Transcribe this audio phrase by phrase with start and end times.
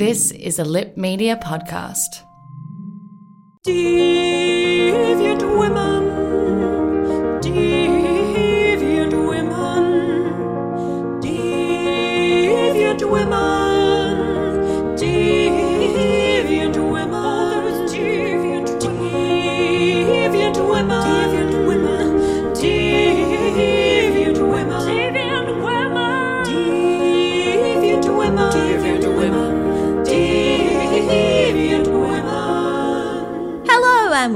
[0.00, 2.24] This is a Lip Media podcast.
[3.66, 5.99] Deviant women,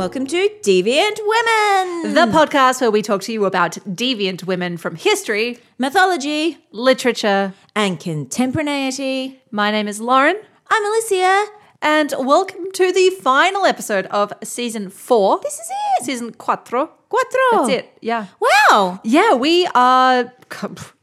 [0.04, 4.96] welcome to Deviant Women, The podcast where we talk to you about deviant women from
[4.96, 7.54] history, mythology literature.
[7.74, 9.40] and contemporaneity.
[9.50, 10.36] My name is Lauren,
[10.68, 11.46] I'm Alicia.
[11.84, 15.38] And welcome to the final episode of season four.
[15.42, 15.70] This is
[16.00, 16.04] it.
[16.04, 16.88] Season cuatro.
[17.10, 17.50] Cuatro.
[17.52, 17.98] That's it.
[18.00, 18.26] Yeah.
[18.40, 19.00] Wow.
[19.04, 20.32] Yeah, we are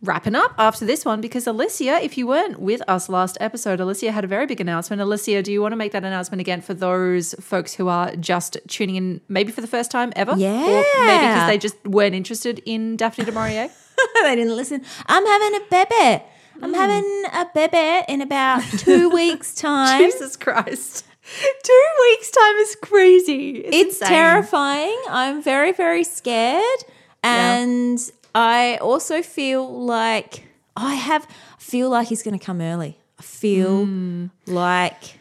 [0.02, 4.12] wrapping up after this one because Alicia, if you weren't with us last episode, Alicia
[4.12, 5.04] had a very big announcement.
[5.04, 8.58] Alicia, do you want to make that announcement again for those folks who are just
[8.68, 10.32] tuning in, maybe for the first time ever?
[10.32, 13.70] Or maybe because they just weren't interested in Daphne du Maurier?
[14.24, 14.84] they didn't listen.
[15.06, 16.24] I'm having a bebe.
[16.62, 20.00] I'm having a bebe in about two weeks' time.
[20.02, 21.06] Jesus Christ.
[21.64, 23.58] Two weeks' time is crazy.
[23.60, 24.08] It's insane.
[24.10, 24.98] terrifying.
[25.08, 26.80] I'm very, very scared.
[27.24, 28.00] And
[28.34, 31.28] I also feel like I have
[31.60, 32.98] feel like he's gonna come early.
[33.20, 34.26] I feel Hmm.
[34.48, 35.20] like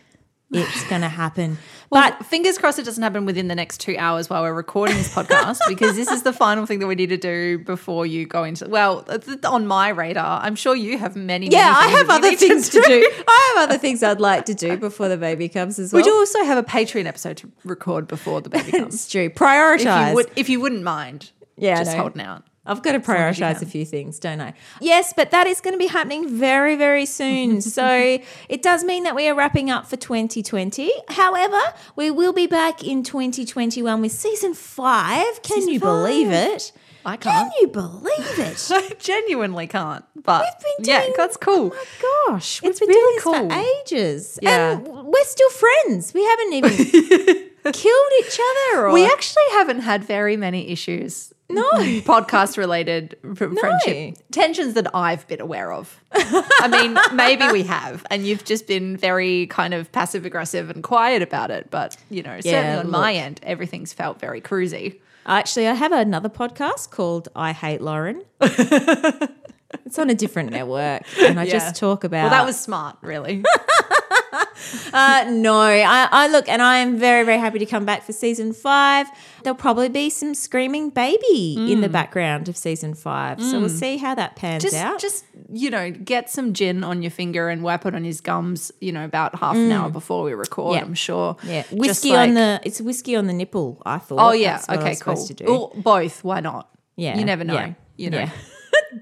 [0.51, 1.59] it's gonna happen.
[1.91, 4.97] But But fingers crossed it doesn't happen within the next two hours while we're recording
[4.97, 8.27] this podcast because this is the final thing that we need to do before you
[8.27, 8.69] go into.
[8.69, 9.05] Well,
[9.45, 10.41] on my radar.
[10.41, 11.49] I'm sure you have many.
[11.49, 13.11] yeah, many I have other things to do.
[13.27, 16.01] I have other things I'd like to do before the baby comes as well.
[16.01, 18.95] We do also have a Patreon episode to record before the baby comes.
[18.95, 19.23] It's true.
[19.23, 20.11] if Prioritize.
[20.11, 22.45] you would, if you wouldn't mind, Yeah, just holding out.
[22.67, 24.53] I've got to long as you prioritize a few things, don't I?
[24.81, 27.61] Yes, but that is going to be happening very, very soon.
[27.79, 30.91] so it does mean that we are wrapping up for 2020.
[31.09, 31.59] However,
[31.97, 35.43] we will be back in 2021 with season five.
[35.43, 36.73] Can Season you believe it?
[37.05, 37.51] I can't.
[37.51, 37.53] can't.
[37.63, 38.69] you believe it?
[38.71, 40.05] I genuinely can't.
[40.23, 41.73] But We've been yeah, doing- that's cool.
[41.75, 41.85] Oh
[42.29, 43.51] my gosh, we've It's been really doing this cool.
[43.51, 44.73] for ages, Yeah.
[44.73, 46.13] and we're still friends.
[46.13, 46.71] We haven't even
[47.73, 48.87] killed each other.
[48.87, 51.33] Or We actually haven't had very many issues.
[51.51, 51.71] No.
[52.03, 56.01] podcast related friendship tensions that I've been aware of.
[56.13, 60.83] I mean, maybe we have, and you've just been very kind of passive aggressive and
[60.83, 61.71] quiet about it.
[61.71, 65.01] But you know, certainly Yeah, on my end, everything's felt very cruisy.
[65.27, 68.23] Actually, I have another podcast called I Hate Lauren.
[68.41, 71.53] it's on a different network, and I Yeah.
[71.53, 72.23] just talk about.
[72.23, 73.45] Well, that was smart, really.
[74.93, 75.59] uh, no.
[75.61, 79.07] I, I look, and I am very, very happy to come back for season five.
[79.43, 81.93] There'll probably be some screaming baby in the mm.
[81.93, 83.79] background of season five, so we'll mm.
[83.79, 85.01] see how that pans just, out.
[85.01, 88.71] just you know, get some gin on your finger and wipe it on his gums.
[88.81, 89.93] You know, about half an hour mm.
[89.93, 90.77] before we record.
[90.77, 90.83] Yeah.
[90.83, 91.37] I'm sure.
[91.43, 92.61] yeah, whiskey like- on the.
[92.65, 93.81] It's whiskey on the nipple.
[93.85, 94.19] I thought.
[94.19, 94.59] Oh yeah.
[94.59, 94.91] That's what I okay.
[94.91, 95.17] Cool.
[95.17, 95.45] supposed to do.
[95.47, 96.23] Well, both.
[96.23, 96.69] Why not?
[96.97, 97.55] Yeah, You never know.
[97.55, 98.19] yeah, You know.
[98.19, 98.31] yeah.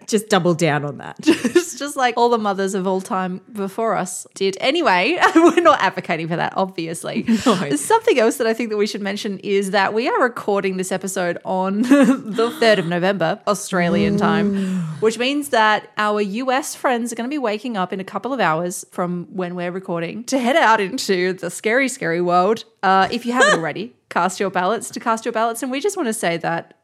[0.06, 1.16] just double down on that.
[1.20, 4.56] It's just like all the mothers of all time before us did.
[4.60, 7.26] Anyway, we're not advocating for that, obviously.
[7.46, 7.76] No.
[7.76, 10.92] Something else that I think that we should mention is that we are recording this
[10.92, 17.16] episode on the 3rd of November, Australian time, which means that our US friends are
[17.16, 20.38] going to be waking up in a couple of hours from when we're recording to
[20.38, 22.64] head out into the scary, scary world.
[22.82, 25.62] Uh, if you haven't already, cast your ballots to cast your ballots.
[25.62, 26.74] And we just want to say that,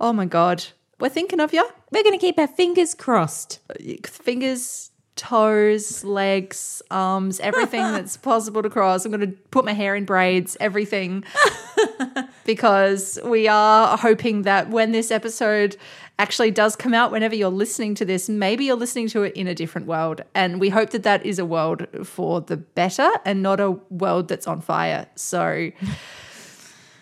[0.00, 0.64] oh my God,
[1.00, 3.60] we're thinking of you We're going to keep our fingers crossed.
[3.70, 9.04] Uh, fingers, toes, legs, arms, everything that's possible to cross.
[9.04, 11.24] I'm going to put my hair in braids, everything,
[12.44, 15.76] because we are hoping that when this episode
[16.18, 19.46] actually does come out, whenever you're listening to this, maybe you're listening to it in
[19.46, 20.22] a different world.
[20.34, 24.28] And we hope that that is a world for the better and not a world
[24.28, 25.06] that's on fire.
[25.16, 25.70] So,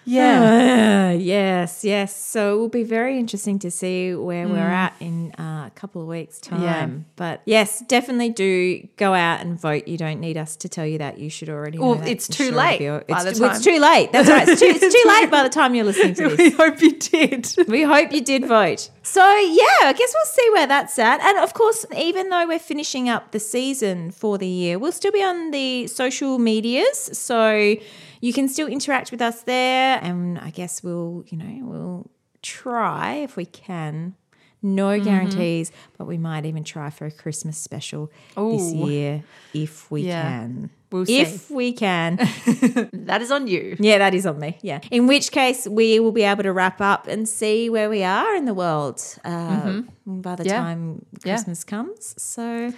[0.09, 1.11] yeah.
[1.11, 2.17] Uh, yes, yes.
[2.17, 6.03] So it will be very interesting to see where we're at in uh, a couple
[6.03, 6.61] of weeks' time.
[6.61, 6.63] Mm.
[6.63, 6.89] Yeah.
[7.17, 9.87] But yes, definitely do go out and vote.
[9.89, 11.19] You don't need us to tell you that.
[11.19, 13.15] You should already know Well, it's too sure late of you.
[13.15, 14.13] by It's, it's too late.
[14.13, 14.49] That's right.
[14.49, 16.39] It's too, it's too late by the time you're listening to this.
[16.39, 17.55] we hope you did.
[17.69, 18.91] We hope you did vote.
[19.03, 21.21] So, yeah, I guess we'll see where that's at.
[21.21, 25.13] And of course, even though we're finishing up the season for the year, we'll still
[25.13, 27.11] be on the social medias.
[27.19, 27.77] So
[28.21, 29.99] you can still interact with us there.
[30.03, 32.11] And I guess we'll, you know, we'll
[32.43, 34.15] try if we can.
[34.61, 39.23] No guarantees, but we might even try for a Christmas special this year
[39.55, 40.23] if we Yeah.
[40.23, 40.71] can.
[40.91, 41.21] We'll see.
[41.21, 42.17] if we can.
[42.93, 43.77] That is on you.
[43.79, 44.59] Yeah, that is on me.
[44.63, 44.81] Yeah.
[44.91, 48.35] In which case, we will be able to wrap up and see where we are
[48.35, 50.49] in the world uh, by the Mm-hmm.
[50.49, 50.61] Yeah.
[50.61, 51.35] time Yeah.
[51.35, 52.15] Christmas comes.
[52.21, 52.73] So,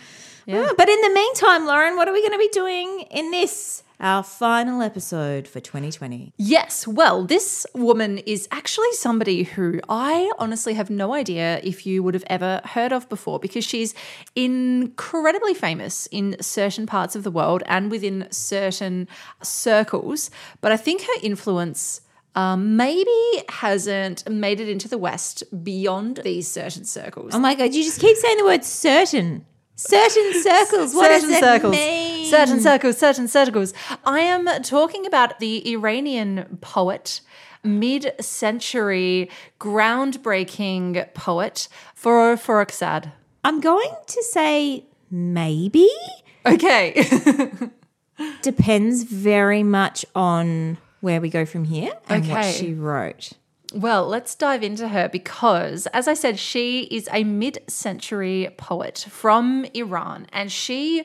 [0.46, 3.84] Yeah, but in the meantime, Lauren, what are we going to be doing in this,
[4.00, 6.32] our final episode for 2020?
[6.36, 6.86] Yes.
[6.86, 12.14] Well, this woman is actually somebody who I honestly have no idea if you would
[12.14, 13.94] have ever heard of before because she's
[14.34, 19.08] incredibly famous in certain parts of the world and within certain
[19.42, 20.30] circles.
[20.60, 22.02] But I think her influence.
[22.36, 23.10] Um, maybe
[23.48, 27.34] hasn't made it into the West beyond these certain circles.
[27.34, 29.44] Oh my God, you just keep saying the word certain.
[29.80, 30.94] Certain circles.
[30.94, 32.26] What certain does that circles, mean?
[32.30, 33.74] certain circles, certain circles.
[34.04, 37.20] I am talking about the Iranian poet,
[37.64, 43.12] mid-century, groundbreaking poet Forough Farrokhzad.
[43.44, 45.88] I'm going to say maybe.
[46.46, 47.04] Okay,
[48.42, 52.52] Depends very much on where we go from here and what Okay.
[52.52, 53.32] she wrote.
[53.72, 59.64] Well, let's dive into her because, as I said, she is a mid-century poet from
[59.74, 61.04] Iran, and she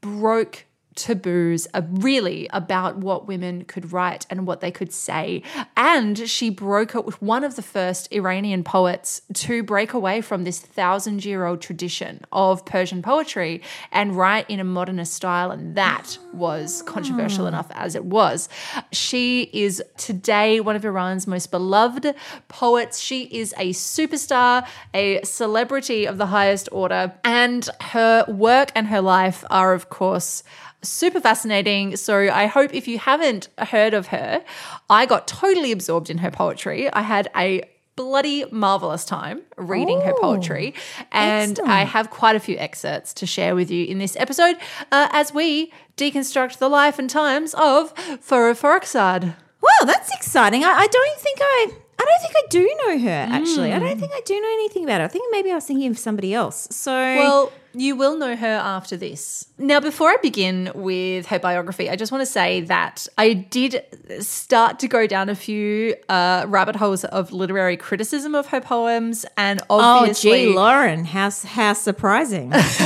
[0.00, 5.42] broke taboos are really about what women could write and what they could say.
[5.76, 10.44] And she broke it with one of the first Iranian poets to break away from
[10.44, 15.50] this thousand year old tradition of Persian poetry and write in a modernist style.
[15.50, 17.48] And that was controversial hmm.
[17.48, 18.48] enough as it was.
[18.92, 22.14] She is today one of Iran's most beloved
[22.48, 22.98] poets.
[22.98, 29.00] She is a superstar, a celebrity of the highest order, and her work and her
[29.00, 30.42] life are, of course,
[30.82, 31.96] super fascinating.
[31.96, 34.44] So I hope if you haven't heard of her,
[34.88, 36.92] I got totally absorbed in her poetry.
[36.92, 37.62] I had a
[37.96, 40.72] bloody marvelous time reading her Oh, poetry
[41.12, 44.56] and I have quite a few excerpts to share with you in this episode
[44.90, 49.34] uh, as we deconstruct the life and times of Farrokhzad.
[49.60, 50.64] Well, that's exciting.
[50.64, 51.72] I, I don't think I.
[51.98, 53.72] I don't think I do know her, actually.
[53.74, 55.04] I don't think I do know anything about her.
[55.04, 56.66] I think maybe I was thinking of somebody else.
[56.70, 59.46] So, Well, you will know her after this.
[59.58, 63.84] Now, before I begin with her biography, I just want to say that I did
[64.20, 69.26] start to go down a few uh, rabbit holes of literary criticism of her poems,
[69.36, 72.50] and oh, obviously, gee, Lauren, how, how surprising.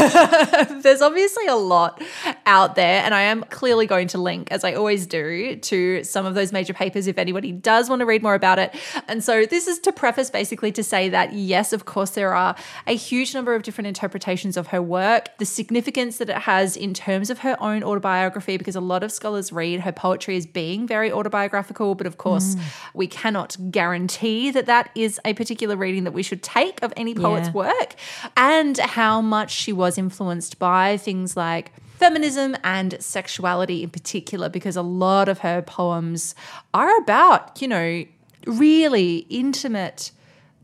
[0.83, 2.03] there's obviously a lot
[2.45, 6.27] out there, and I am clearly going to link, as I always do, to some
[6.27, 8.75] of those major papers if anybody does want to read more about it.
[9.09, 12.55] And so, this is to preface basically to say that, yes, of course, there are
[12.87, 16.95] a huge number of different interpretations of her work, the significance that it has in
[16.95, 20.87] terms of her own autobiography, because a lot of scholars read her poetry as being
[20.87, 22.63] very autobiographical, but of course, mm.
[22.95, 27.15] we cannot guarantee that that is a particular reading that we should take of any
[27.15, 27.53] poet's Yeah.
[27.53, 27.95] work,
[28.37, 34.77] and how much she was influenced by things like feminism and sexuality in particular, because
[34.77, 36.35] a lot of her poems
[36.73, 38.05] are about, you know,
[38.47, 40.11] really intimate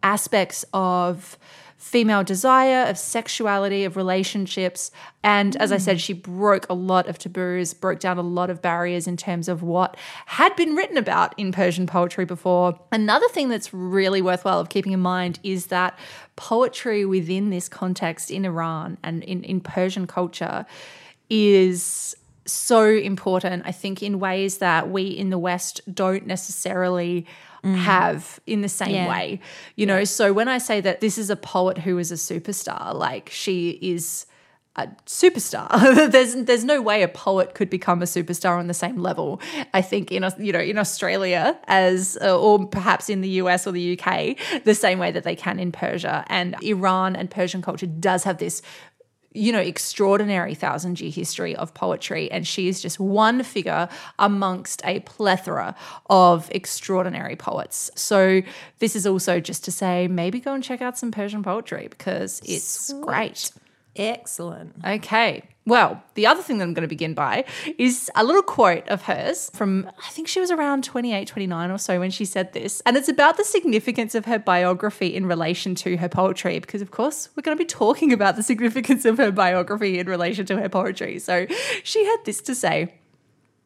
[0.03, 1.39] aspects of
[1.81, 4.91] female desire, of sexuality, of relationships.
[5.25, 8.61] And as I said, she broke a lot of taboos, broke down a lot of
[8.61, 9.97] barriers in terms of what
[10.27, 12.79] had been written about in Persian poetry before.
[12.93, 15.99] Another thing that's really worthwhile of keeping in mind is that
[16.37, 20.67] poetry within this context in Iran and in, in Persian culture
[21.31, 27.27] is so important, I think, in ways that we in the West don't necessarily
[27.63, 29.09] have in the same Yeah.
[29.09, 29.41] way.
[29.77, 32.95] You know, so when I say that this is a poet who is a superstar,
[32.95, 34.27] like she is
[34.77, 35.69] a superstar.
[36.13, 39.41] there's there's no way a poet could become a superstar on the same level.
[39.75, 43.73] I think in you know in Australia as uh, or perhaps in the US or
[43.73, 47.87] the UK the same way that they can in Persia and Iran and Persian culture
[47.87, 48.63] does have this
[49.33, 52.31] you know, extraordinary thousand year history of poetry.
[52.31, 55.77] And she is just one figure amongst a plethora
[56.09, 57.91] of extraordinary poets.
[57.95, 58.43] So,
[58.79, 62.41] this is also just to say maybe go and check out some Persian poetry because
[62.45, 63.53] it's great.
[63.97, 64.75] Excellent.
[64.85, 65.43] Okay.
[65.67, 67.45] Well, the other thing that I'm going to begin by
[67.79, 71.79] is a little quote of hers from, I think she was around 28, 29 or
[71.79, 72.81] so when she said this.
[72.87, 76.91] And it's about the significance of her biography in relation to her poetry, because of
[76.91, 80.57] course we're going to be talking about the significance of her biography in relation to
[80.59, 81.19] her poetry.
[81.19, 81.47] So
[81.85, 82.95] she had this to say.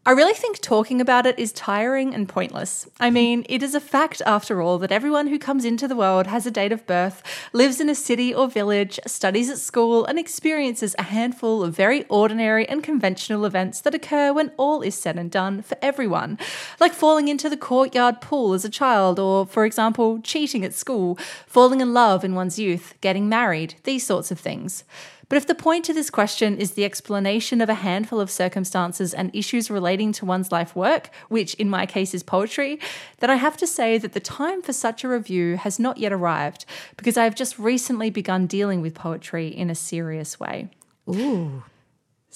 [0.07, 2.87] I really think talking about it is tiring and pointless.
[3.01, 6.27] I mean, it is a fact, after all, that everyone who comes into the world
[6.27, 7.23] has a date of birth,
[7.55, 12.05] lives in a city or village, studies at school, and experiences a handful of very
[12.11, 16.39] ordinary and conventional events that occur when all is said and done for everyone.
[16.79, 21.19] Like falling into the courtyard pool as a child, or, for example, cheating at school,
[21.47, 24.85] falling in love in one's youth, getting married, these sorts of things.
[25.29, 29.15] But if the point to this question is the explanation of a handful of circumstances
[29.15, 32.79] and issues relating to one's life work, which in my case is poetry,
[33.21, 36.13] then I have to say that the time for such a review has not yet
[36.13, 36.67] arrived
[36.97, 40.71] because I have just recently begun dealing with poetry in a serious way.
[41.09, 41.63] Ooh,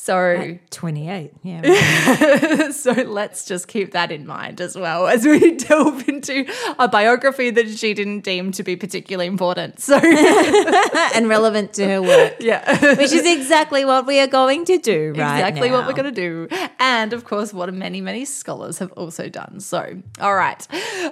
[0.00, 1.33] So, 28.
[1.43, 2.71] Yeah.
[2.71, 6.47] so let's just keep that in mind as well as we delve into
[6.78, 9.81] a biography that she didn't deem to be particularly important.
[9.81, 9.99] So,
[11.14, 12.97] and relevant to her work, yeah.
[12.97, 16.49] which is exactly what we are going to do right exactly what we're going to
[16.49, 16.49] do.
[16.78, 19.59] And of course, what many, many scholars have also done.
[19.59, 20.62] So, all right.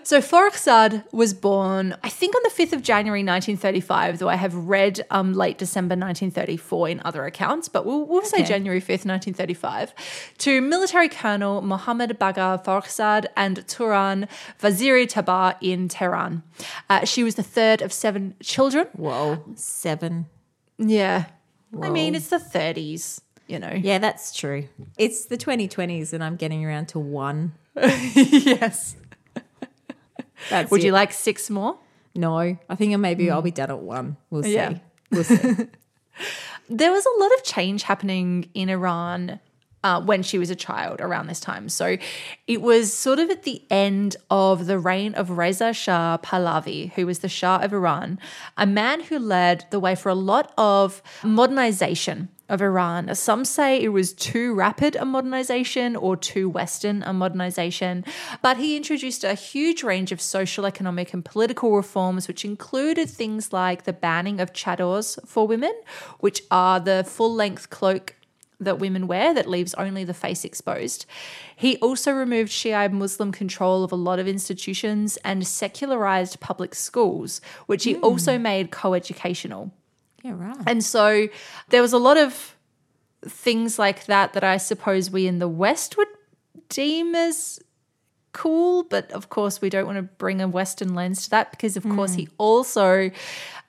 [0.05, 4.55] So, Farrokhzad was born, I think, on the 5th of January 1935, though I have
[4.55, 8.47] read um, late December 1934 in other accounts, but we'll, we'll say Okay.
[8.77, 9.95] January 5th, 1935,
[10.39, 14.29] to military colonel Mohammad Bagher Farrokhzad and Turan
[14.61, 16.43] Vaziri Tabar in Tehran.
[16.89, 18.87] Uh, she was the third of seven children.
[18.93, 20.27] Whoa, seven.
[20.79, 21.27] Yeah.
[21.83, 23.73] I mean, it's the 30s, you know.
[23.75, 24.69] Yeah, that's true.
[24.97, 27.53] It's the 2020s, and I'm getting around to one.
[27.77, 28.97] yes.
[30.49, 31.79] That's Would you like six more?
[32.15, 34.17] No, I think maybe I'll be done at one.
[34.31, 34.55] We'll see.
[34.55, 34.79] Yeah.
[35.11, 35.69] We'll see.
[36.69, 39.41] There was a lot of change happening in Iran
[39.87, 41.69] uh, when she was a child around this time.
[41.69, 41.97] So
[42.49, 47.07] it was sort of at the end of the reign of Reza Shah Pahlavi, who
[47.07, 48.19] was the Shah of Iran,
[48.57, 53.15] a man who led the way for a lot of modernization of Iran.
[53.15, 58.05] Some say it was too rapid a modernization or too Western a modernization,
[58.43, 63.53] but he introduced a huge range of social, economic, and political reforms, which included things
[63.53, 65.75] like the banning of chadors for women,
[66.19, 68.16] which are the full length cloak
[68.61, 71.07] that women wear that leaves only the face exposed.
[71.55, 77.41] He also removed Shiite Muslim control of a lot of institutions and secularized public schools,
[77.67, 78.05] which he hmm.
[78.05, 79.73] also made co-educational.
[80.23, 80.57] yeah, right.
[80.67, 81.29] And so
[81.69, 82.57] there was a lot of
[83.27, 86.09] things like that that I suppose we in the West would
[86.69, 87.61] deem as
[88.33, 91.77] cool, but of course we don't want to bring a Western lens to that because,
[91.77, 92.35] of course, he hmm.
[92.39, 93.11] also,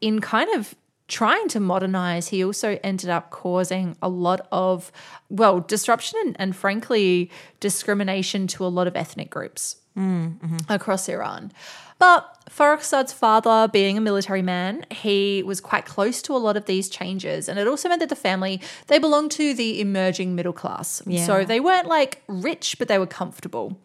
[0.02, 0.76] in kind of
[1.08, 4.92] trying to modernize, he also ended up causing a lot of,
[5.30, 10.58] well, disruption and, and frankly, discrimination to a lot of ethnic groups mm, mm-hmm.
[10.72, 11.52] across Iran.
[12.00, 16.66] But Farrokhzad's father, being a military man, he was quite close to a lot of
[16.66, 17.50] these changes.
[17.50, 21.02] And it also meant that the family, they belonged to the emerging middle class.
[21.08, 21.26] Yeah.
[21.26, 23.80] So they weren't like rich, but they were comfortable.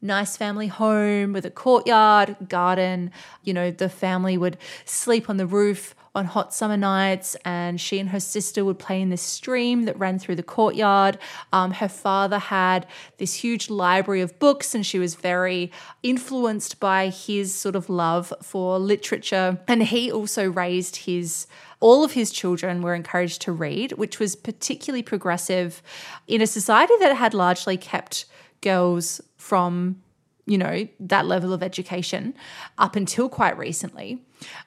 [0.00, 3.10] Nice family home with a courtyard, garden.
[3.42, 7.98] You know, the family would sleep on the roof on hot summer nights, and she
[7.98, 11.18] and her sister would play in this stream that ran through the courtyard.
[11.52, 12.86] Um, her father had
[13.18, 15.70] this huge library of books, and she was very
[16.02, 19.60] influenced by his sort of love for literature.
[19.68, 21.46] And he also raised his
[21.78, 25.82] all of his children were encouraged to read, which was particularly progressive
[26.26, 28.24] in a society that had largely kept
[28.62, 30.02] girls from
[30.46, 32.32] you know, that level of education
[32.78, 34.22] up until quite recently.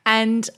[0.05, 0.49] And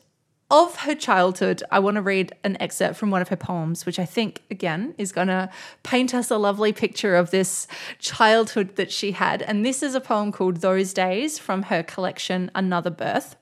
[0.52, 3.98] of her childhood, I want to read an excerpt from one of her poems, which
[3.98, 5.50] I think, again, is going to
[5.82, 7.68] paint us a lovely picture of this
[8.00, 9.42] childhood that she had.
[9.42, 13.38] And this is a poem called Those Days from her collection, Another Birth.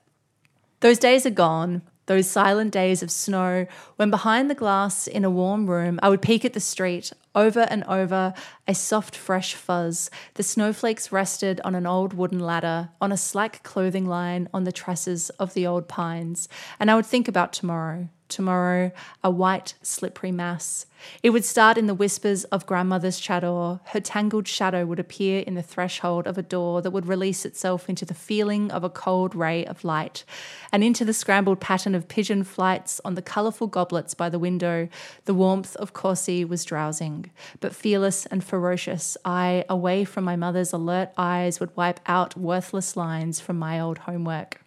[0.78, 5.30] Those days are gone, those silent days of snow, when behind the glass in a
[5.30, 8.34] warm room I would peek at the street, over and over,
[8.66, 10.10] a soft, fresh fuzz.
[10.34, 14.72] The snowflakes rested on an old wooden ladder, on a slack clothing line, on the
[14.72, 16.48] tresses of the old pines.
[16.80, 18.08] And I would think about tomorrow.
[18.30, 20.86] Tomorrow, a white, slippery mass.
[21.22, 23.80] It would start in the whispers of grandmother's chador.
[23.86, 27.88] Her tangled shadow would appear in the threshold of a door that would release itself
[27.88, 30.24] into the feeling of a cold ray of light,
[30.72, 34.88] and into the scrambled pattern of pigeon flights on the colourful goblets by the window.
[35.24, 40.72] The warmth of Korsi was drowsing, but fearless and ferocious, I, away from my mother's
[40.72, 44.59] alert eyes, would wipe out worthless lines from my old homework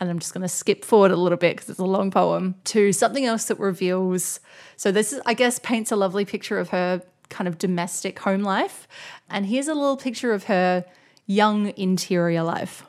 [0.00, 2.56] and I'm just going to skip forward a little bit because it's a long poem
[2.64, 4.40] to something else that reveals.
[4.76, 8.42] So this is, I guess, paints a lovely picture of her kind of domestic home
[8.42, 8.86] life,
[9.28, 10.84] and here's a little picture of her
[11.26, 12.84] young interior life.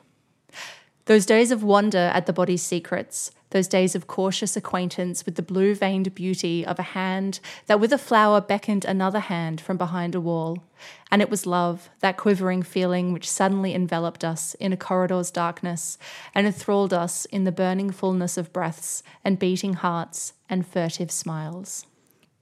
[1.06, 5.42] Those days of wonder at the body's secrets, those days of cautious acquaintance with the
[5.42, 10.14] blue veined beauty of a hand that with a flower beckoned another hand from behind
[10.14, 10.64] a wall.
[11.10, 15.96] And it was love, that quivering feeling which suddenly enveloped us in a corridor's darkness
[16.34, 21.86] and enthralled us in the burning fullness of breaths and beating hearts and furtive smiles.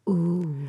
[0.08, 0.68] Ooh,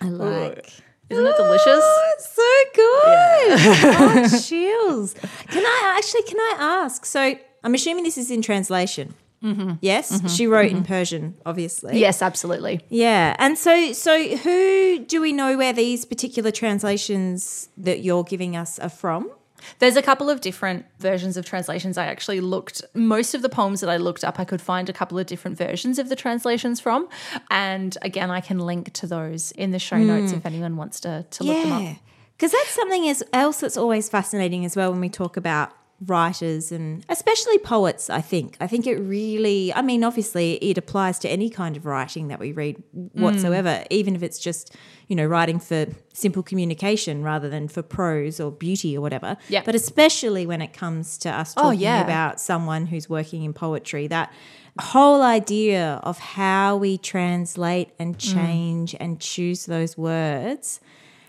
[0.00, 0.70] I like.
[1.08, 1.64] Isn't it delicious?
[1.66, 3.82] Oh, It's so good.
[3.82, 4.28] Yeah.
[4.34, 5.14] oh, chills.
[5.48, 6.22] Can I actually?
[6.24, 7.06] Can I ask?
[7.06, 9.14] So I'm assuming this is in translation.
[9.42, 9.74] Mm-hmm.
[9.80, 10.26] Yes, mm-hmm.
[10.26, 10.86] she wrote in mm-hmm.
[10.86, 11.98] Persian, obviously.
[11.98, 12.80] Yes, absolutely.
[12.88, 18.56] Yeah, and so so who do we know where these particular translations that you're giving
[18.56, 19.30] us are from?
[19.78, 21.98] There's a couple of different versions of translations.
[21.98, 24.92] I actually looked, most of the poems that I looked up, I could find a
[24.92, 27.08] couple of different versions of the translations from.
[27.50, 30.38] And again, I can link to those in the show notes hmm.
[30.38, 31.96] if anyone wants to, to look them up.
[32.36, 35.72] Because that's something else that's always fascinating as well when we talk about
[36.06, 38.56] writers and especially poets, I think.
[38.60, 42.38] I think it really, I mean, obviously it applies to any kind of writing that
[42.38, 44.76] we read whatsoever, even if it's just,
[45.08, 49.36] you know, writing for simple communication rather than for prose or beauty or whatever.
[49.48, 49.62] Yeah.
[49.64, 52.04] But especially when it comes to us Oh, talking yeah.
[52.04, 54.32] about someone who's working in poetry, that
[54.80, 58.34] whole idea of how we translate and Mm.
[58.34, 60.78] change and choose those words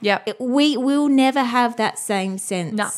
[0.02, 0.20] Yeah.
[0.40, 2.90] we will never have that same sense No.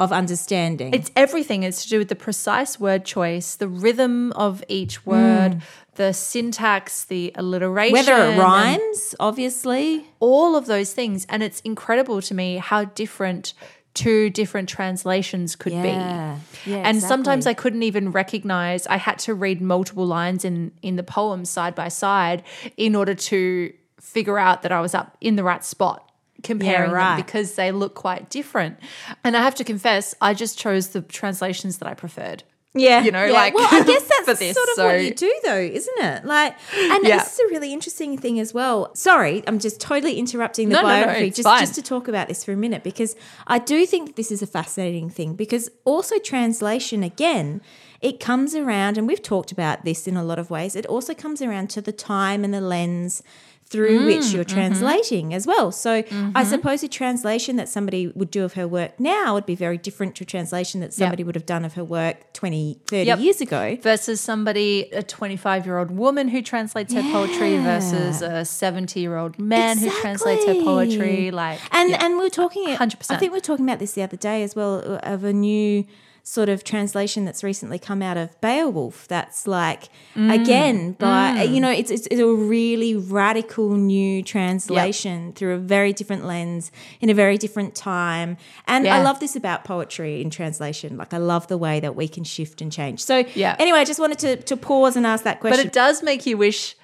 [0.00, 0.94] Of understanding.
[0.94, 1.62] It's everything.
[1.62, 5.62] It's to do with the precise word choice, the rhythm of each word, mm.
[5.96, 7.92] the syntax, the alliteration.
[7.92, 10.06] Whether it rhymes, obviously.
[10.18, 11.26] all of those things.
[11.28, 13.52] And it's incredible to me how different
[13.92, 16.38] two different translations could Yeah.
[16.64, 16.70] be.
[16.70, 20.96] Yeah, and sometimes I couldn't even recognize, I had to read multiple lines in, in
[20.96, 22.42] the poem side by side
[22.76, 26.09] in order to figure out that I was up in the right spot.
[26.42, 27.16] Comparing right.
[27.16, 28.78] them because they look quite different.
[29.24, 32.44] And I have to confess, I just chose the translations that I preferred.
[32.72, 33.02] Yeah.
[33.02, 33.32] You know, yeah.
[33.32, 36.24] like, Well, I guess that's this, sort of so- what you do though, isn't it?
[36.24, 37.18] Like and Yeah.
[37.18, 38.94] this is a really interesting thing as well.
[38.94, 41.60] Sorry, I'm just totally interrupting the No, no, no, biography just fine.
[41.60, 43.16] just to talk about this for a minute because
[43.48, 47.60] I do think this is a fascinating thing because also translation again
[48.00, 50.74] it comes around and we've talked about this in a lot of ways.
[50.76, 53.22] It also comes around to the time and the lens
[53.70, 54.54] through which Mm, you're mm-hmm.
[54.56, 55.70] translating as well.
[55.70, 56.02] So
[56.34, 59.78] I suppose a translation that somebody would do of her work now would be very
[59.78, 63.18] different to a translation that somebody would have done of her work 20, 30 Yep.
[63.20, 63.78] years ago.
[63.80, 69.16] versus somebody, a 25 year old woman who translates her poetry versus a 70 year
[69.16, 71.30] old man who translates her poetry.
[71.30, 72.04] Like, and yeah.
[72.04, 73.10] and we are talking 100%.
[73.10, 75.84] I think we're talking about this the other day as well of a new
[76.30, 80.32] sort of translation that's recently come out of Beowulf that's like Mm.
[80.42, 85.92] again by you know it's, it's it's a really radical new translation through a very
[85.92, 86.70] different lens
[87.00, 91.18] in a very different time and I love this about poetry in translation like I
[91.18, 93.56] love the way that we can shift and change so Yeah.
[93.58, 96.26] anyway I just wanted to to pause and ask that question but it does make
[96.26, 96.76] you wish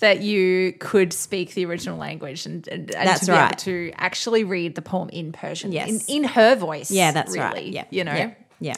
[0.00, 3.58] that you could speak the original language and, and, and That's to be able right.
[3.58, 6.08] to actually read the poem in Persian, Yes.
[6.08, 6.90] in, in her voice.
[6.90, 8.30] yeah that's really, right yeah You know, yeah,
[8.62, 8.76] yeah.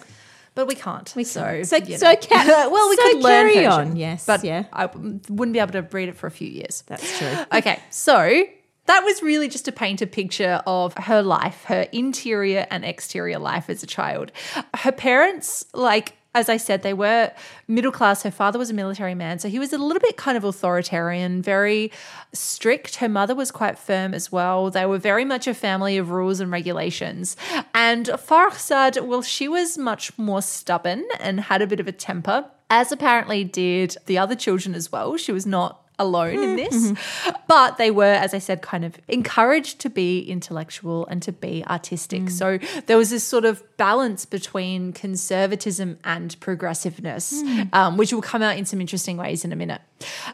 [0.54, 1.12] but we can't.
[1.16, 2.16] We so, So- you so know.
[2.16, 4.64] ca- well, we so could learn carry Persian, on, yes, but yeah.
[4.72, 6.82] I wouldn't be able to read it for a few years.
[6.86, 7.34] That's true.
[7.58, 8.44] Okay, so
[8.86, 13.38] that was really just to paint a picture of her life, her interior and exterior
[13.38, 14.30] life as a child.
[14.74, 17.30] Her parents, like, as I said, they were
[17.68, 18.22] middle class.
[18.22, 21.42] Her father was a military man, so he was a little bit kind of authoritarian,
[21.42, 21.92] very
[22.32, 22.96] strict.
[22.96, 24.70] Her mother was quite firm as well.
[24.70, 27.36] They were very much a family of rules and regulations.
[27.72, 32.46] And Farhad, well, she was much more stubborn and had a bit of a temper,
[32.68, 35.16] as apparently did the other children as well.
[35.16, 36.56] She was not alone in mm-hmm.
[36.56, 37.34] this.
[37.46, 41.64] But they were, as I said, kind of encouraged to be intellectual and to be
[41.66, 42.22] artistic.
[42.22, 42.30] Mm.
[42.30, 47.72] So there was this sort of balance between conservatism and progressiveness, mm.
[47.72, 49.80] um, which will come out in some interesting ways in a minute.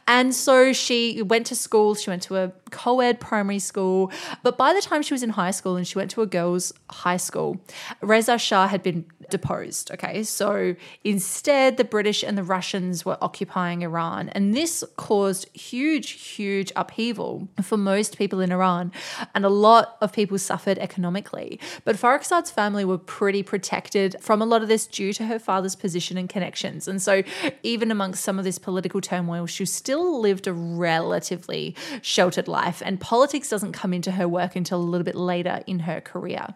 [0.07, 4.11] And so she went to school, she went to a co ed primary school.
[4.43, 6.73] But by the time she was in high school and she went to a girls'
[6.91, 7.61] high school,
[8.01, 9.91] Reza Shah had been deposed.
[9.93, 10.23] Okay.
[10.23, 14.29] So instead, the British and the Russians were occupying Iran.
[14.31, 18.93] And this caused huge, huge upheaval for most people in Iran.
[19.35, 21.59] And a lot of people suffered economically.
[21.85, 25.77] But Farrokhzad's family were pretty protected from a lot of this due to her father's
[25.77, 26.89] position and connections.
[26.89, 27.23] And so,
[27.63, 32.83] even amongst some of this political turmoil, she still lived a relatively sheltered life.
[32.85, 36.55] And politics doesn't come into her work until a little bit later in her career.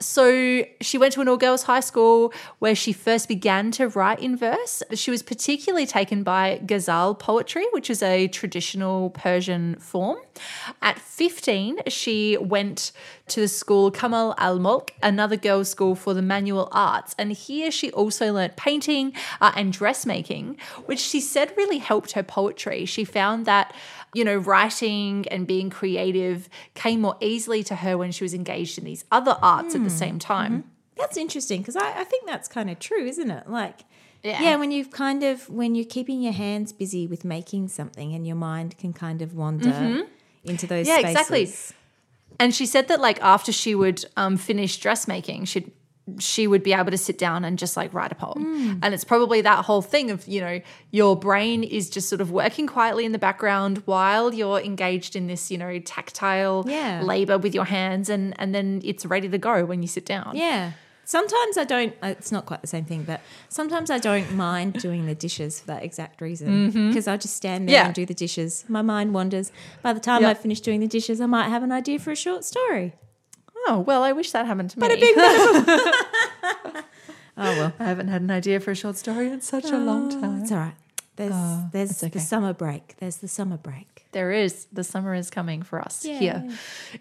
[0.00, 4.20] So she went to an all girls high school where she first began to write
[4.20, 4.82] in verse.
[4.94, 10.18] She was particularly taken by ghazal poetry, which is a traditional Persian form.
[10.80, 12.92] At 15, she went
[13.28, 17.14] to the school Kamal al Mulk, another girls' school for the manual arts.
[17.18, 22.21] And here she also learnt painting uh, and dressmaking, which she said really helped her
[22.22, 22.84] poetry.
[22.84, 23.74] She found that
[24.14, 28.78] you know, writing and being creative came more easily to her when she was engaged
[28.78, 29.96] in these other arts at the hmm.
[29.96, 30.52] same time.
[30.52, 30.68] Mm-hmm.
[30.96, 33.48] That's interesting because I, I think that's kind of true, isn't it?
[33.48, 33.80] Like,
[34.22, 34.42] Yeah.
[34.42, 34.56] yeah.
[34.56, 38.36] when you've kind of when you're keeping your hands busy with making something and your
[38.36, 40.02] mind can kind of wander mm-hmm.
[40.44, 41.10] into those Yeah, spaces.
[41.10, 41.52] exactly.
[42.38, 45.72] And she said that like after she would um, finish dressmaking, she'd
[46.18, 48.80] she would be able to sit down and just like write a poem.
[48.82, 50.60] And it's probably that whole thing of, you know,
[50.90, 55.28] your brain is just sort of working quietly in the background while you're engaged in
[55.28, 57.02] this, you know, tactile Yeah.
[57.02, 60.32] labor with your hands and and then it's ready to go when you sit down.
[60.34, 60.72] Yeah.
[61.04, 61.94] Sometimes I don't.
[62.02, 65.60] uh, It's not quite the same thing, but sometimes I don't mind doing the dishes
[65.60, 67.86] for that exact reason because I just stand there Yeah.
[67.86, 68.64] and do the dishes.
[68.68, 69.50] My mind wanders.
[69.82, 70.30] By the time Yep.
[70.30, 72.94] I finish doing the dishes, I might have an idea for a short story.
[73.66, 74.88] Oh, well, I wish that happened to me.
[74.88, 75.16] But a big
[77.34, 80.12] Oh well, I haven't had an idea for a short story in such a long
[80.12, 80.42] oh, time.
[80.42, 80.74] it's all right.
[81.16, 82.18] There's oh, there's Oh, okay.
[82.18, 82.96] the summer break.
[82.98, 84.06] There's the summer break.
[84.12, 84.66] There is.
[84.72, 86.46] The summer is coming for us here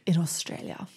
[0.06, 0.88] in Australia.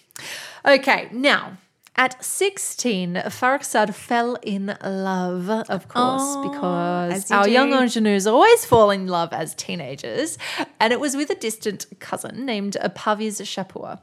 [0.65, 1.57] Okay, now.
[1.97, 8.27] At 16, Farrokhzad fell in love, of course, Oh, because as you our young ingenues
[8.27, 10.37] always fall in love as teenagers.
[10.81, 14.01] And it was with a distant cousin named Parviz Shapur.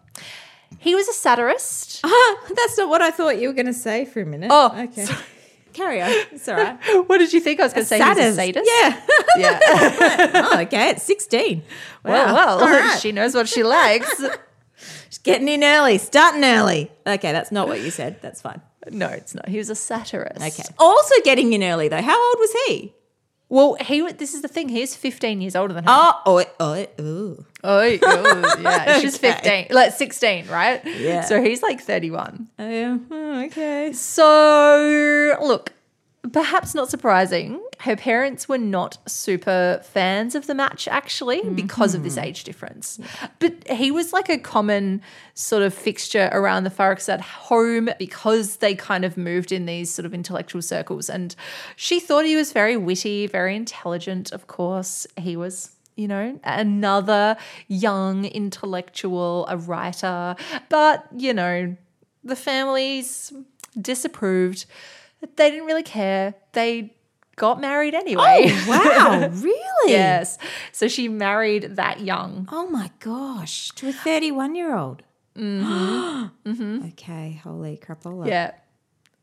[0.79, 2.01] He was a satirist.
[2.05, 4.51] Ah, that's not what I thought you were going to say for a minute.
[4.53, 5.07] Oh, okay.
[5.73, 6.11] Carry on.
[6.33, 6.77] It's all right.
[7.09, 7.99] what did you think I was going to say?
[7.99, 8.69] Was a Sadist.
[8.69, 9.01] Yeah.
[9.39, 9.61] Yeah.
[10.53, 10.91] oh, okay.
[10.91, 11.63] It's 16.
[12.05, 12.57] well, Wow.
[12.59, 12.99] well, right.
[13.01, 14.23] she knows what she likes.
[15.09, 16.91] She's getting in early, starting early.
[17.07, 18.21] Okay, that's not what you said.
[18.21, 18.61] That's fine.
[18.91, 19.49] no, it's not.
[19.49, 20.43] He was a satirist.
[20.43, 20.69] Okay.
[20.79, 22.03] Also getting in early though.
[22.03, 22.95] How old was he?
[23.53, 24.01] Well, he.
[24.01, 24.71] wa- This is the thing.
[24.71, 25.91] He's 15 years older than her.
[25.93, 27.45] Oh, oh, oh, ooh.
[27.63, 28.99] Oh, yeah.
[29.01, 29.67] She's Okay.
[29.69, 30.81] 15, like 16, right?
[30.87, 31.21] Yeah.
[31.21, 32.49] So he's like 31.
[32.59, 33.93] Oh, okay.
[33.93, 35.73] So, look,
[36.31, 41.55] perhaps not surprising, her parents were not super fans of the match actually mm-hmm.
[41.55, 43.01] because of this age difference.
[43.41, 45.03] But he was like a common
[45.35, 50.07] sort of fixture around the Farrokhzad home because they kind of moved in these sort
[50.07, 51.11] of intellectual circles.
[51.11, 51.35] And
[51.75, 55.07] she thought he was very witty, very intelligent, of course.
[55.17, 57.37] He was you know, another
[57.69, 60.35] young intellectual, a writer.
[60.71, 61.77] But, you know,
[62.25, 63.31] the families
[63.79, 64.65] disapproved.
[65.37, 66.35] They didn't really care.
[66.53, 66.95] They
[67.37, 68.47] got married anyway.
[68.49, 69.93] Oh, Wow, really?
[69.93, 70.37] yes.
[70.73, 72.49] So she married that young.
[72.53, 75.03] Oh my gosh, to a 31 year old.
[75.37, 76.87] Mm-hmm.
[76.89, 78.27] Okay, holy crapola.
[78.27, 78.53] Yeah.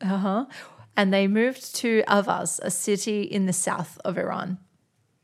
[0.00, 0.46] Uh huh.
[0.96, 4.58] And they moved to Ahvaz, a city in the south of Iran.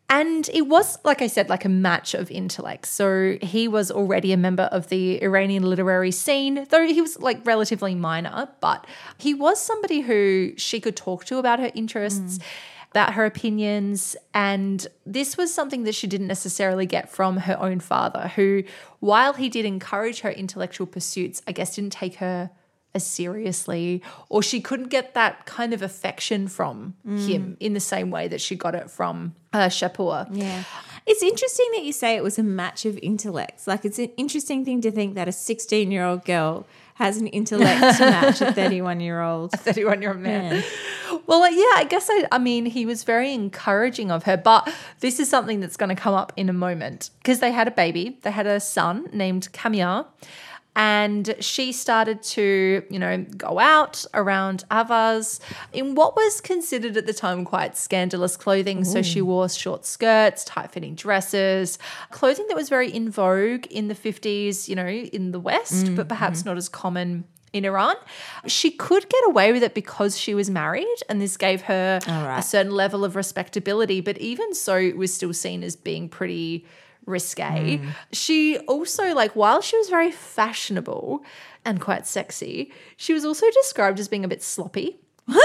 [0.08, 2.86] And it was, like I said, like a match of intellect.
[2.86, 7.44] So he was already a member of the Iranian literary scene, though he was like
[7.44, 8.86] relatively minor, but
[9.18, 12.38] he was somebody who she could talk to about her interests.
[12.38, 12.44] Mm.
[12.92, 14.16] About her opinions.
[14.32, 18.62] And this was something that she didn't necessarily get from her own father, who,
[19.00, 22.52] while he did encourage her intellectual pursuits, I guess didn't take her
[22.96, 28.10] as seriously, or she couldn't get that kind of affection from him in the same
[28.10, 30.26] way that she got it from uh, Shapur.
[30.32, 30.64] Yeah.
[31.06, 33.68] It's interesting that you say it was a match of intellects.
[33.68, 37.26] Like, it's an interesting thing to think that a 16 year old girl has an
[37.28, 39.54] intellect to match a 31 year old.
[39.54, 40.64] A 31 year old man.
[41.26, 45.20] Well, yeah, I guess I, I mean, he was very encouraging of her, but this
[45.20, 48.18] is something that's going to come up in a moment because they had a baby.
[48.22, 50.06] They had a son named Kamyar.
[50.76, 55.40] And she started to, you know, go out around Ahvaz
[55.72, 58.84] in what was considered at the time quite scandalous clothing.
[58.84, 61.78] So she wore short skirts, tight fitting dresses,
[62.10, 65.92] clothing that was very in vogue in the 50s, you know, in the West, but
[65.92, 66.08] mm-hmm.
[66.08, 67.94] perhaps not as common in Iran.
[68.46, 72.38] She could get away with it because she was married, and this gave her right.
[72.38, 74.00] a certain level of respectability.
[74.00, 76.66] But even so, it was still seen as being pretty
[77.06, 77.78] risque.
[77.78, 77.94] Mm.
[78.12, 81.24] She also, like, while she was very fashionable
[81.64, 84.98] and quite sexy, she was also described as being a bit sloppy.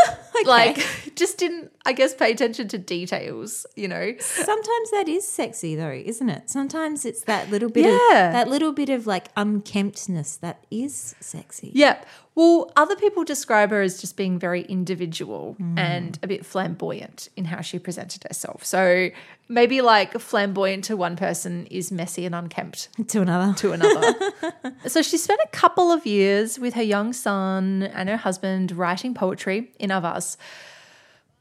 [0.45, 0.83] Like,
[1.15, 4.13] just didn't, I guess, pay attention to details, you know?
[4.19, 6.49] Sometimes that is sexy though, isn't it?
[6.49, 8.31] Sometimes it's that little bit of Yeah.
[8.31, 11.71] that little bit of like unkemptness that is sexy.
[11.75, 12.07] Yep.
[12.41, 15.77] Well, other people describe her as just being very individual mm.
[15.77, 18.65] and a bit flamboyant in how she presented herself.
[18.65, 19.11] So
[19.47, 23.53] maybe like flamboyant to one person is messy and unkempt To another.
[23.57, 24.15] to another.
[24.87, 29.13] so she spent a couple of years with her young son and her husband writing
[29.13, 30.35] poetry in Ahvaz.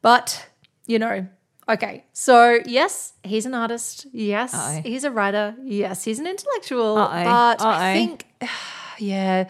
[0.03, 0.49] But,
[0.85, 1.27] you know,
[1.67, 2.05] okay.
[2.13, 4.07] So, yes, he's an artist.
[4.13, 4.83] Yes, Uh-oh.
[4.85, 5.55] he's a writer.
[5.63, 6.99] Yes, he's an intellectual.
[6.99, 7.25] Uh-oh.
[7.25, 7.71] But Uh-oh.
[7.71, 8.27] I think,
[8.99, 9.49] yeah,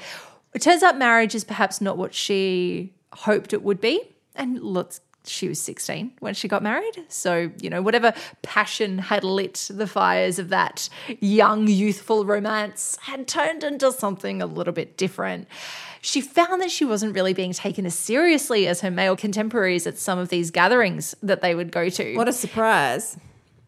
[0.54, 4.00] it turns out marriage is perhaps not what she hoped it would be.
[4.34, 7.04] And let's she was 16 when she got married.
[7.08, 10.88] So, you know, whatever passion had lit the fires of that
[11.20, 15.46] young, youthful romance had turned into something a little bit different.
[16.00, 19.98] She found that she wasn't really being taken as seriously as her male contemporaries at
[19.98, 22.16] some of these gatherings that they would go to.
[22.16, 23.18] What a surprise.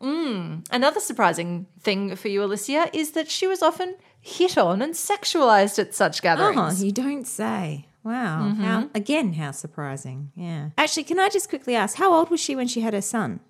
[0.01, 0.61] Hmm.
[0.71, 5.79] Another surprising thing for you, Alicia, is that she was often hit on and sexualized
[5.79, 6.81] at such gatherings.
[6.81, 7.87] Oh, you don't say.
[8.05, 8.55] Wow.
[8.59, 8.97] How mm-hmm.
[8.97, 10.31] again, how surprising.
[10.35, 10.71] Yeah.
[10.79, 13.41] Actually, can I just quickly ask, how old was she when she had her son?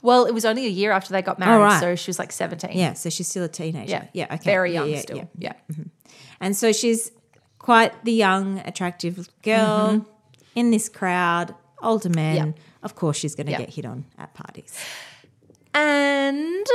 [0.00, 1.80] Well, it was only a year after they got married, right.
[1.80, 2.76] so she was like 17.
[2.76, 4.08] Yeah, so she's still a teenager.
[4.12, 4.26] Yeah.
[4.26, 4.50] Yeah, okay.
[4.50, 5.16] Very young yeah, still.
[5.18, 5.24] yeah.
[5.38, 5.52] Yeah.
[5.70, 5.82] Mm-hmm.
[6.40, 7.12] And so she's
[7.58, 10.08] quite the young, attractive girl mm-hmm.
[10.56, 12.36] in this crowd, older men.
[12.36, 12.52] Yeah.
[12.82, 13.58] Of course, she's going to Yeah.
[13.58, 14.76] get hit on at parties.
[15.74, 16.66] And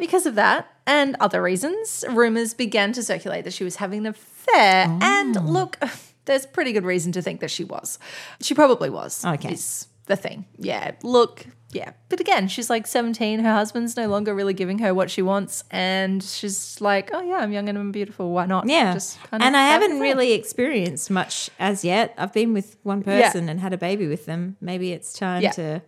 [0.00, 4.06] because of that and other reasons, rumors began to circulate that she was having an
[4.06, 4.86] affair.
[4.88, 4.98] Oh.
[5.02, 5.78] And look,
[6.24, 7.98] there's pretty good reason to think that she was.
[8.40, 9.24] She probably was.
[9.24, 9.52] Okay.
[9.52, 10.46] Is the thing.
[10.58, 10.92] Yeah.
[11.04, 11.92] Look, yeah.
[12.08, 13.38] But again, she's like 17.
[13.40, 15.62] Her husband's no longer really giving her what she wants.
[15.70, 18.32] And she's like, oh, yeah, I'm young and I'm beautiful.
[18.32, 18.68] Why not?
[18.68, 18.94] Yeah.
[18.94, 22.12] Just kind of and I haven't really experienced much as yet.
[22.18, 24.56] I've been with one person and had a baby with them.
[24.60, 25.50] Maybe it's time Yeah.
[25.52, 25.82] to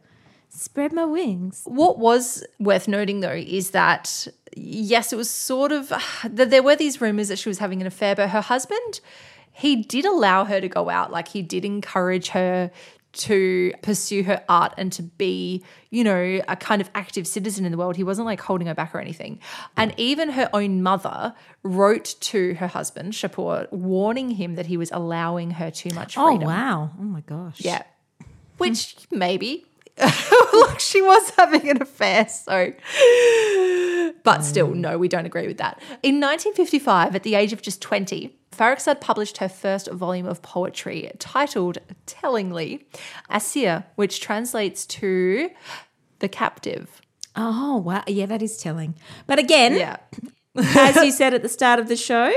[0.52, 1.62] spread my wings.
[1.64, 5.92] What was worth noting though is that yes, it was sort of
[6.24, 9.00] that there were these rumors that she was having an affair, but her husband,
[9.52, 11.10] he did allow her to go out.
[11.10, 12.70] Like he did encourage her
[13.12, 17.72] to pursue her art and to be, you know, a kind of active citizen in
[17.72, 17.94] the world.
[17.96, 19.38] He wasn't like holding her back or anything.
[19.76, 24.90] And even her own mother wrote to her husband, Shapur, warning him that he was
[24.92, 26.48] allowing her too much oh, freedom.
[26.48, 26.90] Oh, wow.
[26.98, 27.60] Oh, my gosh.
[27.60, 27.82] Yeah.
[28.56, 29.66] Which maybe.
[30.52, 32.72] Look, she was having an affair, so.
[34.24, 34.42] But hmm.
[34.42, 35.80] still, no, we don't agree with that.
[36.02, 41.10] In 1955, at the age of just 20, Farrokhzad published her first volume of poetry
[41.18, 42.86] titled, tellingly,
[43.30, 45.50] Asir, which translates to
[46.20, 47.00] The Captive.
[47.34, 48.04] Oh, wow.
[48.06, 48.94] Yeah, that is telling.
[49.26, 49.96] But again, Yeah.
[50.56, 52.32] as you said at the start of the show,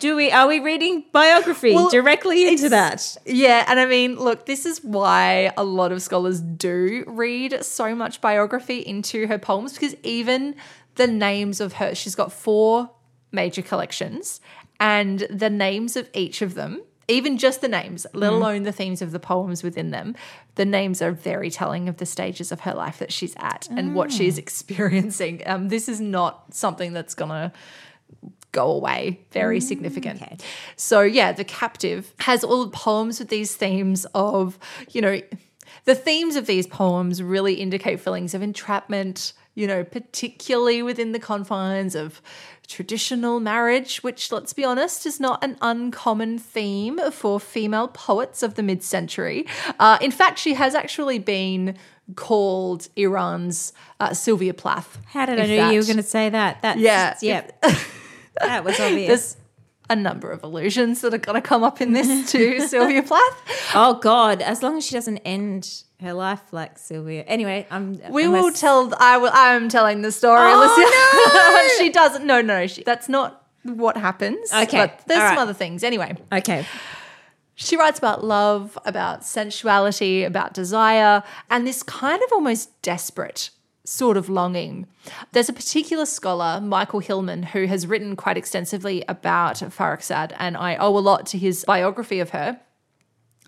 [0.00, 3.16] do we are we reading biography Well, directly into that?
[3.24, 7.94] Yeah, and I mean, look, this is why a lot of scholars do read so
[7.94, 10.56] much biography into her poems because even
[10.96, 12.90] the names of her, she's got four
[13.30, 14.40] major collections,
[14.80, 19.02] and the names of each of them, even just the names, let alone the themes
[19.02, 20.16] of the poems within them,
[20.54, 23.94] the names are very telling of the stages of her life that she's at and
[23.94, 25.42] what she's experiencing.
[25.46, 27.52] Um, this is not something that's gonna
[28.52, 29.20] go away.
[29.30, 30.22] Very significant.
[30.22, 30.36] okay.
[30.76, 34.58] So yeah, The Captive has all the poems with these themes of,
[34.90, 35.20] you know,
[35.84, 41.18] the themes of these poems really indicate feelings of entrapment, you know, particularly within the
[41.18, 42.20] confines of
[42.66, 48.54] traditional marriage, which, let's be honest, is not an uncommon theme for female poets of
[48.54, 49.46] the mid century.
[49.78, 51.76] Uh, in fact, she has actually been
[52.14, 54.98] called Iran's uh, Sylvia Plath.
[55.06, 56.62] How did I know you were going to say that?
[56.62, 57.50] That's, Yeah, yeah.
[58.40, 59.08] that was obvious.
[59.08, 59.36] There's
[59.88, 63.72] a number of illusions that are going to come up in this too, Sylvia Plath.
[63.74, 64.40] Oh God!
[64.42, 67.22] As long as she doesn't end her life like Sylvia.
[67.24, 68.00] Anyway, I'm.
[68.10, 68.92] We will tell.
[68.98, 69.30] I will.
[69.32, 70.38] I am telling the story.
[70.42, 71.78] Oh, Alicia.
[71.82, 72.24] she doesn't.
[72.24, 74.52] No, no, she, that's not what happens.
[74.52, 75.84] Okay, but there's all some other things.
[75.84, 76.64] Anyway, Okay.
[77.54, 83.50] she writes about love, about sensuality, about desire, and this kind of almost desperate
[83.90, 84.86] sort of longing.
[85.32, 90.76] There's a particular scholar, Michael Hillmann, who has written quite extensively about Farrokhzad, and I
[90.76, 92.60] owe a lot to his biography of her.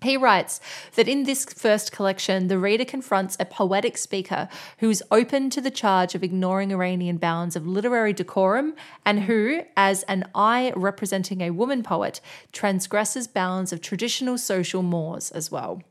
[0.01, 0.59] He writes
[0.95, 5.61] that in this first collection, the reader confronts a poetic speaker who is open to
[5.61, 8.75] the charge of ignoring Iranian bounds of literary decorum
[9.05, 12.19] and who, as an I representing a woman poet,
[12.51, 15.81] transgresses bounds of traditional social mores as well.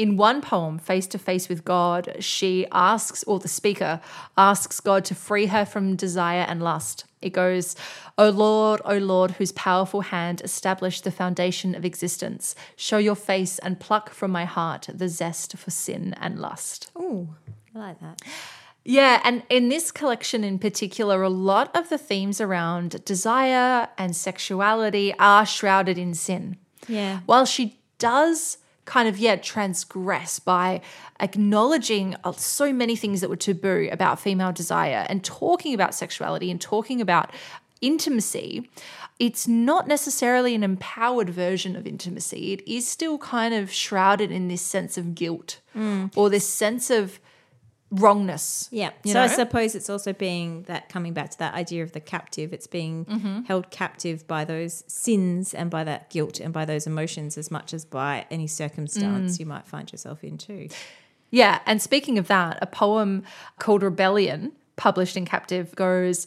[0.00, 4.00] In one poem, Face to Face with God, she asks, or the speaker
[4.34, 7.04] asks God to free her from desire and lust.
[7.20, 7.76] It goes,
[8.16, 13.58] O Lord, O Lord, whose powerful hand established the foundation of existence, show your face
[13.58, 16.90] and pluck from my heart the zest for sin and lust.
[16.98, 17.28] Ooh,
[17.74, 18.22] I like that.
[18.82, 24.16] Yeah, and in this collection in particular, a lot of the themes around desire and
[24.16, 26.56] sexuality are shrouded in sin.
[26.88, 27.20] Yeah.
[27.26, 30.80] While she does kind of, yeah, transgress by
[31.20, 36.50] acknowledging uh, so many things that were taboo about female desire and talking about sexuality
[36.50, 37.30] and talking about
[37.80, 38.68] intimacy,
[39.18, 42.52] it's not necessarily an empowered version of intimacy.
[42.52, 45.60] It is still kind of shrouded in this sense of guilt
[46.16, 47.20] or this sense of
[47.90, 48.68] wrongness.
[48.70, 48.90] Yeah.
[49.04, 52.52] So I suppose it's also being that coming back to that idea of the captive.
[52.52, 53.42] It's being Mm-hmm.
[53.42, 57.74] held captive by those sins and by that guilt and by those emotions as much
[57.74, 59.40] as by any circumstance Mm.
[59.40, 60.68] you might find yourself in too.
[61.30, 63.24] Yeah, and speaking of that, a poem
[63.58, 66.26] called Rebellion, published in Captive, goes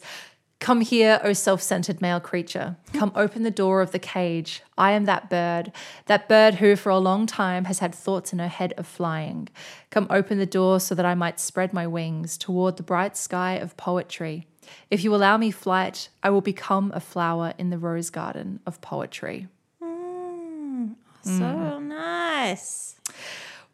[0.64, 2.76] Come here, O self centered male creature.
[2.94, 4.62] Come open the door of the cage.
[4.78, 5.70] I am that bird,
[6.06, 9.50] that bird who for a long time has had thoughts in her head of flying.
[9.90, 13.56] Come open the door so that I might spread my wings toward the bright sky
[13.56, 14.46] of poetry.
[14.90, 18.80] If you allow me flight, I will become a flower in the rose garden of
[18.80, 19.48] poetry.
[19.82, 20.94] Mm, mm.
[21.24, 22.96] So nice.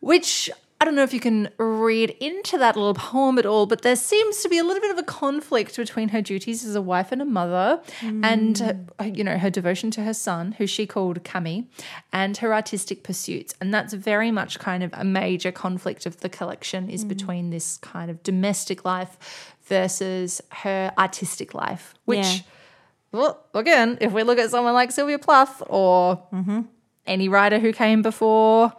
[0.01, 3.83] Which I don't know if you can read into that little poem at all, but
[3.83, 6.81] there seems to be a little bit of a conflict between her duties as a
[6.81, 7.83] wife and a mother,
[8.25, 11.67] and uh, you know her devotion to her son, who she called Cami,
[12.15, 16.31] and her artistic pursuits, and that's very much kind of a major conflict of the
[16.31, 22.19] collection is between this kind of domestic life versus her artistic life, which.
[22.19, 22.41] Yeah.
[23.13, 26.23] Well, again, if we look at someone like Sylvia Plath or
[27.09, 28.73] any writer who came before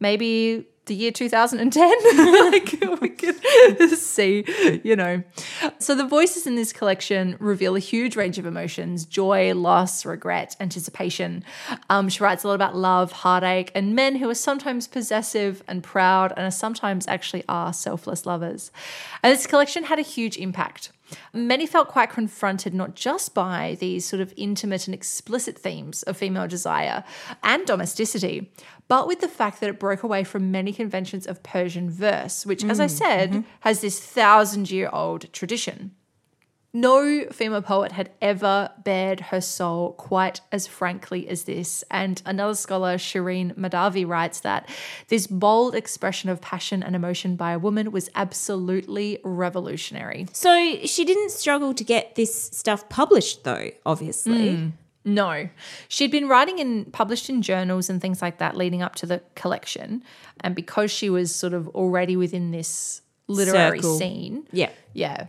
[0.00, 1.90] maybe the year 2010
[2.52, 4.44] like we could see
[4.82, 5.22] you know.
[5.78, 10.56] So the voices in this collection reveal a huge range of emotions joy loss regret
[10.60, 11.44] anticipation.
[11.88, 15.82] Um, she writes a lot about love heartache and men who are sometimes possessive and
[15.82, 18.70] proud and are sometimes actually are selfless lovers.
[19.22, 20.92] And this collection had a huge impact.
[21.32, 26.16] Many felt quite confronted not just by these sort of intimate and explicit themes of
[26.16, 27.04] female desire
[27.42, 28.52] and domesticity,
[28.90, 32.64] but with the fact that it broke away from many conventions of Persian verse, which,
[32.64, 33.40] as I mm, said, mm-hmm.
[33.60, 35.92] has this thousand year old tradition.
[36.72, 41.84] No female poet had ever bared her soul quite as frankly as this.
[41.88, 44.68] And another scholar, Shireen Mahdavi, writes that
[45.06, 50.26] this bold expression of passion and emotion by a woman was absolutely revolutionary.
[50.32, 54.56] So she didn't struggle to get this stuff published, though, obviously.
[54.56, 54.72] Mm.
[55.04, 55.48] No.
[55.88, 59.22] She'd been writing and published in journals and things like that leading up to the
[59.34, 60.02] collection.
[60.40, 63.98] And because she was sort of already within this literary Circle.
[63.98, 64.70] scene, Yeah.
[64.92, 65.26] yeah.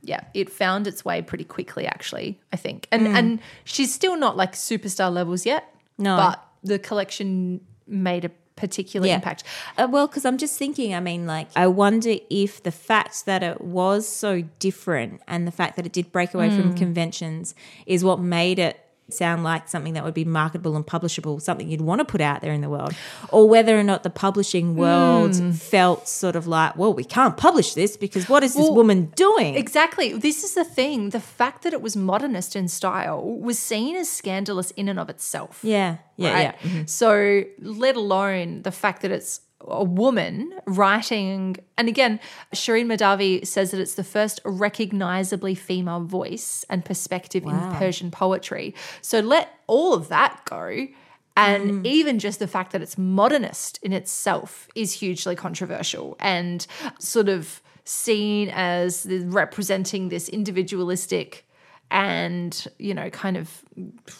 [0.00, 2.86] Yeah, it found its way pretty quickly actually, I think.
[2.92, 5.74] And and she's still not like superstar levels yet.
[5.98, 6.16] No.
[6.16, 9.16] But the collection made a particular Yeah.
[9.16, 9.42] impact.
[9.76, 13.42] Uh, well, because I'm just thinking, I mean, like, I wonder if the fact that
[13.42, 18.04] it was so different and the fact that it did break away from conventions is
[18.04, 18.78] what made it
[19.10, 22.40] sound like something that would be marketable and publishable, something you'd want to put out
[22.40, 22.94] there in the world,
[23.30, 24.80] or whether or not the publishing hmm.
[24.80, 29.06] world felt sort of like, well, we can't publish this because what is this woman
[29.16, 29.54] doing?
[29.54, 30.12] Exactly.
[30.12, 31.10] This is the thing.
[31.10, 35.08] The fact that it was modernist in style was seen as scandalous in and of
[35.08, 35.60] itself.
[35.62, 36.40] yeah, yeah, right?
[36.42, 36.68] yeah.
[36.68, 36.86] Mm-hmm.
[36.86, 42.20] So, let alone the fact that it's a woman writing, and again,
[42.54, 48.74] Shireen Mahdavi says that it's the first recognizably female voice and perspective in Persian poetry.
[49.02, 50.88] So, let all of that go.
[51.36, 56.66] And even just the fact that it's modernist in itself is hugely controversial and
[56.98, 61.48] sort of seen as representing this individualistic
[61.90, 63.64] and you know kind of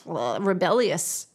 [0.09, 0.39] uh,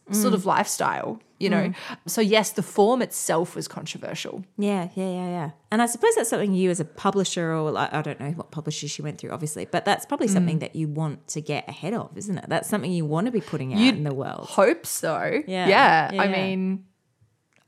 [0.06, 0.36] rebellious sort mm.
[0.36, 1.74] of lifestyle you know mm.
[2.06, 5.50] so yes the form itself was controversial Yeah, yeah, yeah, yeah.
[5.70, 8.52] And I suppose that's something you as a publisher or like, I don't know what
[8.52, 10.32] publisher she went through, obviously, but that's probably mm.
[10.32, 12.44] something that you want to get ahead of, isn't it?
[12.48, 14.46] That's something you want to be putting out You'd in the world.
[14.48, 15.66] hope so Yeah.
[15.66, 16.32] yeah, Yeah, i yeah.
[16.32, 16.84] mean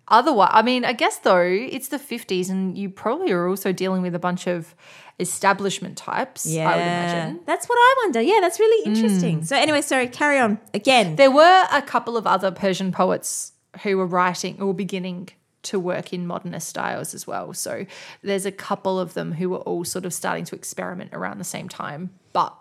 [0.08, 4.02] otherwise i mean i guess though it's the 50s and you probably are also dealing
[4.02, 4.74] with a bunch of
[5.18, 8.20] establishment types Yeah, i would imagine That's what I wonder.
[8.20, 8.94] Yeah, that's really mm.
[8.94, 9.44] interesting.
[9.44, 11.16] So anyway, sorry, carry on again.
[11.16, 15.30] There were a couple of other Persian poets who were writing or beginning
[15.62, 17.52] to work in modernist styles as well.
[17.52, 17.86] So
[18.22, 21.44] there's a couple of them who were all sort of starting to experiment around the
[21.44, 22.10] same time.
[22.32, 22.56] But,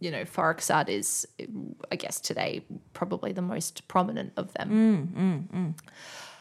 [0.00, 1.26] you know, Farrokhzad is,
[1.92, 4.70] I guess, today probably the most prominent of them.
[4.70, 5.74] Mm, mm,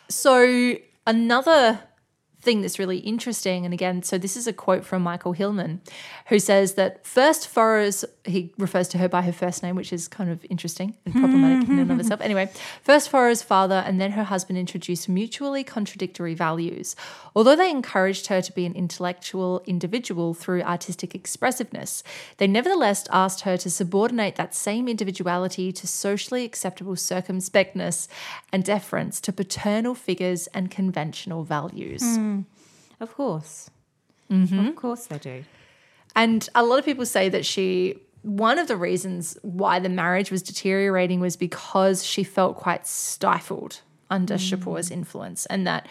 [0.10, 1.80] So another
[2.40, 5.80] thing that's really interesting, and again, so this is a quote from Michael Hillmann,
[6.28, 10.08] who says that first Forough's, he refers to her by her first name, which is
[10.08, 12.22] kind of interesting and problematic in and of itself.
[12.22, 12.50] Anyway,
[12.84, 16.96] first Forough's father and then her husband introduced mutually contradictory values.
[17.36, 22.04] Although they encouraged her to be an intellectual individual through artistic expressiveness,
[22.38, 28.08] they nevertheless asked her to subordinate that same individuality to socially acceptable circumspectness
[28.54, 32.02] and deference to paternal figures and conventional values.
[32.04, 32.37] Hmm.
[33.00, 33.70] Of course.
[34.32, 34.68] Mm-hmm.
[34.68, 35.44] Of course they do.
[36.16, 40.32] And a lot of people say that she, one of the reasons why the marriage
[40.32, 44.40] was deteriorating was because she felt quite stifled under mm.
[44.40, 45.88] Shapur's influence and that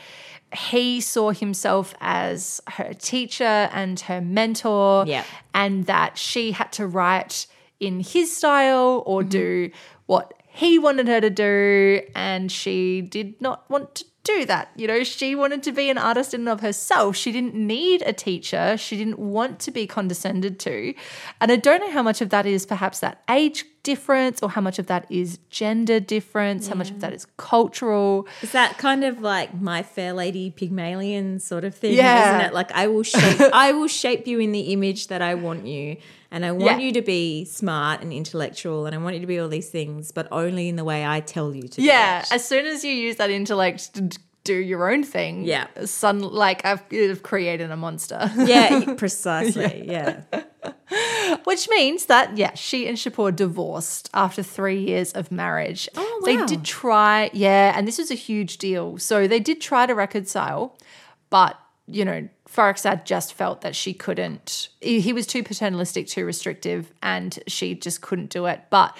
[0.56, 5.24] he saw himself as her teacher and her mentor Yeah.
[5.54, 7.46] and that she had to write
[7.78, 9.28] in his style or mm-hmm.
[9.28, 9.70] do
[10.06, 14.70] what he wanted her to do and she did not want to do that.
[14.76, 17.16] You know she wanted to be an artist in and of herself.
[17.16, 18.76] She didn't need a teacher.
[18.76, 20.94] She didn't want to be condescended to.
[21.40, 24.60] And i don't know how much of that is perhaps that age difference or how
[24.68, 29.02] much of that is gender difference how much of that is cultural Is that kind
[29.10, 32.22] of like my fair lady Pygmalion sort of thing, Yeah.
[32.36, 32.52] isn't it?
[32.60, 35.96] Like I will shape I will shape you in the image that I want you.
[36.34, 36.86] And I want Yeah.
[36.86, 40.10] you to be smart and intellectual and I want you to be all these things,
[40.12, 43.16] but only in the way I tell you to yeah as soon as you use
[43.22, 44.02] that intellect to,
[44.46, 45.44] do your own thing.
[45.44, 45.66] Yeah.
[45.84, 48.30] Son, like I've, I've created a monster.
[48.36, 49.84] Yeah, precisely.
[49.86, 50.22] yeah.
[51.44, 55.88] Which means that, yeah, she and Shapur divorced after three years of marriage.
[55.96, 56.26] Oh, wow.
[56.26, 58.98] They did try, yeah, and this was a huge deal.
[58.98, 60.78] So they did try to reconcile,
[61.28, 66.92] but, you know, Farrokhzad just felt that she couldn't, he was too paternalistic, too restrictive,
[67.02, 68.62] and she just couldn't do it.
[68.70, 68.96] But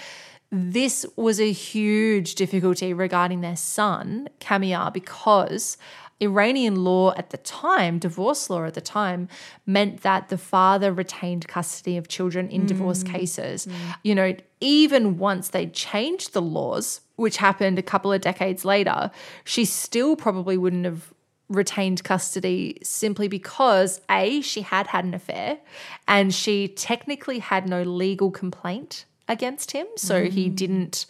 [0.50, 5.76] this was a huge difficulty regarding their son, Kamyar, because
[6.20, 9.28] Iranian law at the time, divorce law at the time,
[9.66, 13.12] meant that the father retained custody of children in divorce mm.
[13.12, 13.66] cases.
[13.66, 13.72] Mm.
[14.02, 19.10] You know, even once they changed the laws, which happened a couple of decades later,
[19.44, 21.12] she still probably wouldn't have
[21.48, 25.58] retained custody simply because A, she had had an affair
[26.08, 29.86] and she technically had no legal complaint against him.
[29.96, 30.56] So he mm.
[30.56, 31.06] didn't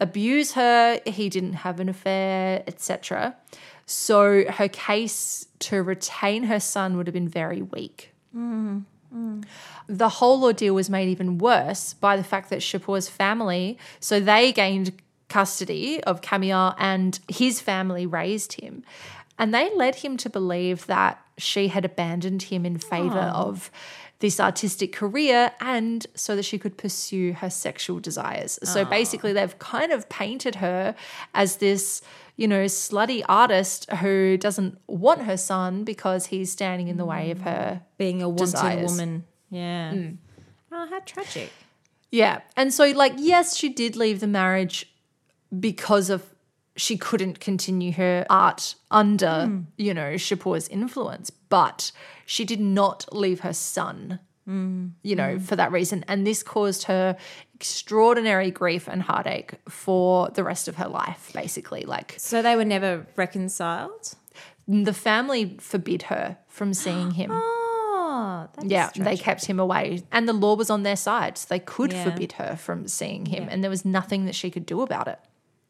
[0.00, 3.36] abuse her, he didn't have an affair, etc.
[3.86, 8.12] So her case to retain her son would have been very weak.
[8.36, 8.80] Mm-hmm.
[9.14, 9.44] Mm.
[9.86, 14.52] The whole ordeal was made even worse by the fact that Shapur's family, so they
[14.52, 14.92] gained
[15.28, 18.82] custody of Kamyar and his family raised him.
[19.38, 23.48] And they led him to believe that she had abandoned him in favor oh.
[23.48, 23.70] of
[24.20, 28.58] this artistic career and so that she could pursue her sexual desires.
[28.62, 28.84] So ah.
[28.84, 30.94] basically, they've kind of painted her
[31.34, 32.00] as this,
[32.36, 37.30] you know, slutty artist who doesn't want her son because he's standing in the way
[37.30, 38.90] of her Being a wanted Desires.
[38.90, 39.24] woman.
[39.50, 39.92] Yeah.
[39.92, 40.08] Hmm.
[40.72, 41.52] Oh, how tragic.
[42.10, 42.40] Yeah.
[42.56, 44.90] And so, like, yes, she did leave the marriage
[45.58, 46.22] because of
[46.76, 49.60] she couldn't continue her art under, hmm.
[49.76, 51.92] you know, Shapur's influence, but
[52.26, 55.42] she did not leave her son, you know, mm.
[55.42, 56.04] for that reason.
[56.08, 57.16] And this caused her
[57.54, 61.84] extraordinary grief and heartache for the rest of her life, basically.
[61.84, 64.14] Like, So they were never reconciled?
[64.68, 67.30] the family forbid her from seeing him.
[68.18, 70.02] Oh, Yeah, they kept him away.
[70.10, 71.36] And the law was on their side.
[71.36, 72.04] So they could Yeah.
[72.04, 73.46] forbid her from seeing him.
[73.50, 75.18] And there was nothing that she could do about it.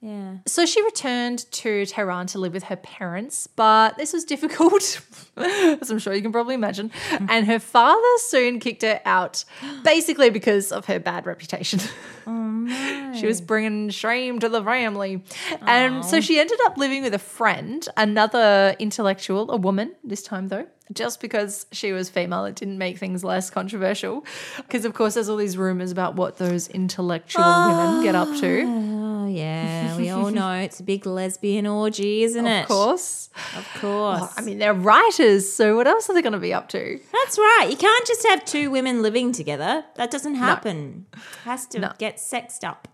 [0.00, 0.36] Yeah.
[0.46, 5.00] So she returned to Tehran to live with her parents, but this was difficult,
[5.36, 6.90] as I'm sure you can probably imagine.
[7.10, 7.26] Mm.
[7.30, 9.44] And her father soon kicked her out,
[9.84, 11.80] basically because of her bad reputation.
[12.26, 15.22] Oh, she was bringing shame to the family.
[15.62, 20.48] And so she ended up living with a friend, another intellectual, a woman this time
[20.48, 20.66] though.
[20.92, 24.24] Just because she was female, it didn't make things less controversial.
[24.56, 28.62] Because, of course, there's all these rumors about what those intellectual women get up to.
[28.64, 29.05] Oh.
[29.26, 29.96] Oh, yeah.
[29.96, 32.62] We all know it's a big lesbian orgy, isn't it?
[32.62, 33.30] Of course.
[33.56, 34.32] Of course.
[34.36, 37.00] I mean, they're writers, so what else are they going to be up to?
[37.12, 37.66] That's right.
[37.68, 39.84] You can't just have two women living together.
[39.96, 41.06] That doesn't happen.
[41.44, 42.88] Has to get sexed up.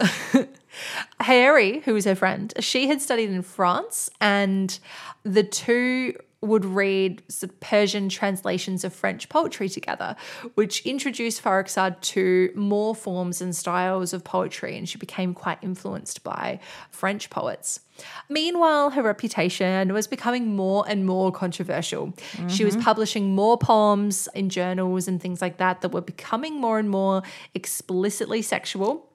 [1.20, 4.78] Harry, who was her friend, she had studied in France, and
[5.22, 7.22] the two would read
[7.60, 10.16] Persian translations of French poetry together,
[10.54, 16.22] which introduced Farrokhzad to more forms and styles of poetry, and she became quite influenced
[16.24, 17.80] by French poets.
[18.28, 22.12] Meanwhile, her reputation was becoming more and more controversial.
[22.48, 22.82] She was mm-hmm.
[22.82, 27.22] publishing more poems in journals and things like that that were becoming more and more
[27.54, 29.08] explicitly sexual.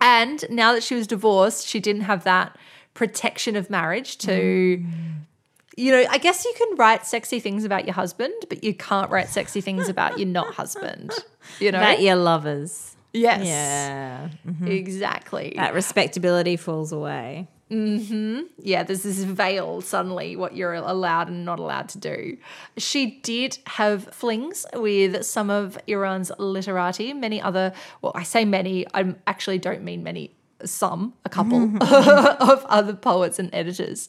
[0.00, 2.56] And now that she was divorced, she didn't have that
[2.92, 5.14] protection of marriage to, mm.
[5.76, 9.10] You know, I guess you can write sexy things about your husband, but you can't
[9.10, 11.12] write sexy things about your not husband.
[11.58, 11.78] You know?
[11.78, 12.96] about your lovers.
[13.12, 13.44] yes.
[13.44, 14.28] Yeah.
[14.46, 14.66] Mm-hmm.
[14.68, 15.54] Exactly.
[15.56, 17.48] That respectability falls away.
[17.70, 18.42] Mm-hmm.
[18.58, 22.36] yeah, there's this veil suddenly what you're allowed and not allowed to do.
[22.76, 27.72] She did have flings with some of Iran's literati, many other,
[28.02, 30.36] well, I say many, I actually don't mean many.
[30.64, 31.78] Some, a couple mm-hmm.
[32.50, 34.08] of other poets and editors.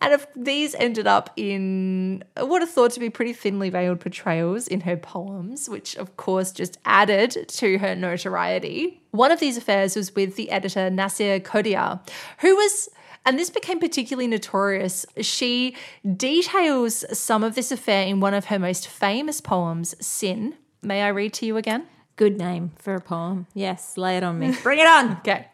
[0.00, 4.68] And if these ended up in what are thought to be pretty thinly veiled portrayals
[4.68, 9.02] in her poems, which of course just added to her notoriety.
[9.10, 12.00] One of these affairs was with the editor Nasser Khodayar,
[12.40, 12.88] who was
[13.26, 15.04] and this became particularly notorious.
[15.20, 15.76] She
[16.16, 20.54] details some of this affair in one of her most famous poems, Sin.
[20.82, 21.86] May I read to you again?
[22.16, 23.46] Good name for a poem.
[23.54, 24.56] Yes, lay it on me.
[24.62, 25.12] Bring it on.
[25.18, 25.46] Okay.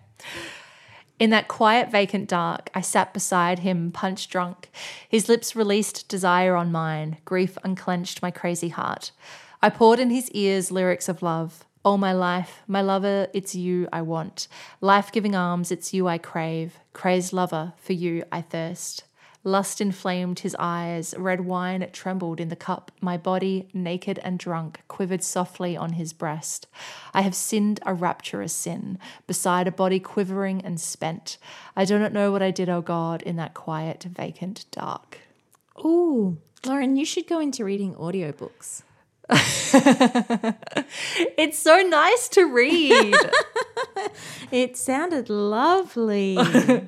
[1.18, 4.70] In that quiet, vacant dark, I sat beside him, punch drunk.
[5.08, 7.18] His lips released desire on mine.
[7.24, 9.12] Grief unclenched my crazy heart.
[9.62, 11.64] I poured in his ears lyrics of love.
[11.84, 14.48] All my life, my lover, it's you I want.
[14.80, 16.78] Life giving arms, it's you I crave.
[16.92, 19.04] Crazed lover, for you I thirst.
[19.44, 22.90] Lust inflamed his eyes, red wine trembled in the cup.
[23.00, 26.66] My body, naked and drunk, quivered softly on his breast.
[27.12, 31.36] I have sinned a rapturous sin, beside a body quivering and spent.
[31.76, 35.18] I do not know what I did, O God, in that quiet, vacant dark.
[35.84, 38.82] Ooh, Lauren, you should go into reading audiobooks.
[41.36, 43.14] It's so nice to read.
[44.50, 46.36] It sounded lovely.
[46.38, 46.84] oh,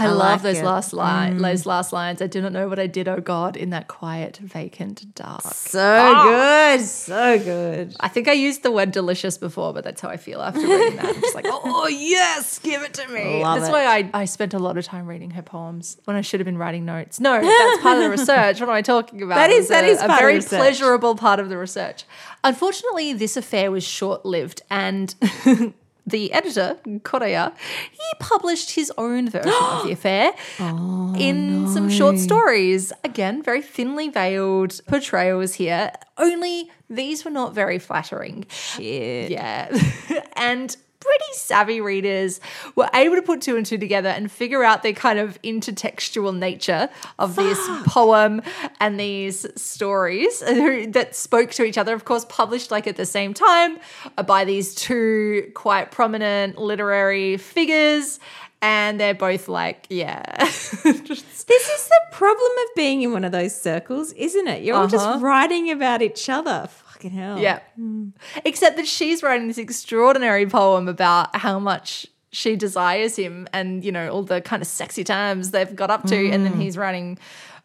[0.00, 0.64] I, love like those it.
[0.64, 1.42] last line, mm.
[1.42, 2.22] those last lines.
[2.22, 5.42] I do not know what I did, oh God, in that quiet, vacant dark.
[5.42, 6.76] So ah!
[6.76, 6.84] good.
[6.84, 7.96] So good.
[7.98, 10.96] I think I used the word delicious before, but that's how I feel after reading
[10.96, 11.16] that.
[11.16, 13.42] I'm just like, oh yes, give it to me.
[13.42, 13.72] Love that's it.
[13.72, 16.46] why I, I spent a lot of time reading her poems when I should have
[16.46, 17.18] been writing notes.
[17.18, 18.60] No, that's part of the research.
[18.60, 19.36] What am I talking about?
[19.36, 22.04] That is- that a, is a very pleasurable part of the research.
[22.44, 25.14] Unfortunately, this affair was short lived and.
[26.08, 27.52] The editor, Khodayar,
[27.92, 32.92] he published his own version of the affair Oh, in some short stories.
[33.04, 35.92] Again, very thinly veiled portrayals here.
[36.16, 38.46] Only these were not very flattering.
[38.48, 39.30] Shit.
[39.30, 39.68] Yeah.
[40.36, 42.40] and pretty savvy readers
[42.74, 46.36] were able to put two and two together and figure out the kind of intertextual
[46.36, 46.88] nature
[47.18, 48.42] of this poem
[48.80, 51.94] and these stories that spoke to each other.
[51.94, 53.78] Of course, published like at the same time
[54.16, 58.18] uh, by these two quite prominent literary figures.
[58.60, 60.22] And they're both like, yeah.
[61.48, 64.62] This is the problem of being in one of those circles, isn't it?
[64.64, 64.90] You're all Uh-huh.
[64.90, 66.68] just writing about each other.
[66.98, 67.38] Fucking hell.
[67.38, 67.60] Yeah.
[68.44, 73.92] Except that she's writing this extraordinary poem about how much she desires him and, you
[73.92, 76.30] know, all the kind of sexy times they've got up to.
[76.30, 76.60] And then mm.
[76.60, 77.16] he's writing,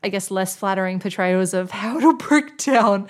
[0.04, 3.08] I guess, less flattering portrayals of how it'll break down.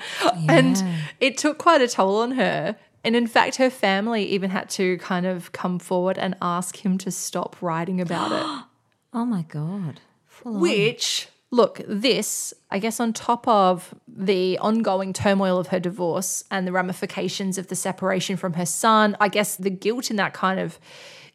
[0.47, 0.81] And
[1.19, 2.77] it took quite a toll on her.
[3.03, 6.97] And in fact, her family even had to kind of come forward and ask him
[6.99, 8.65] to stop writing about it.
[9.15, 9.99] Oh my God.
[10.25, 11.32] Full on.
[11.53, 16.71] Look, this, I guess, on top of the ongoing turmoil of her divorce and the
[16.71, 20.79] ramifications of the separation from her son, I guess the guilt in that kind of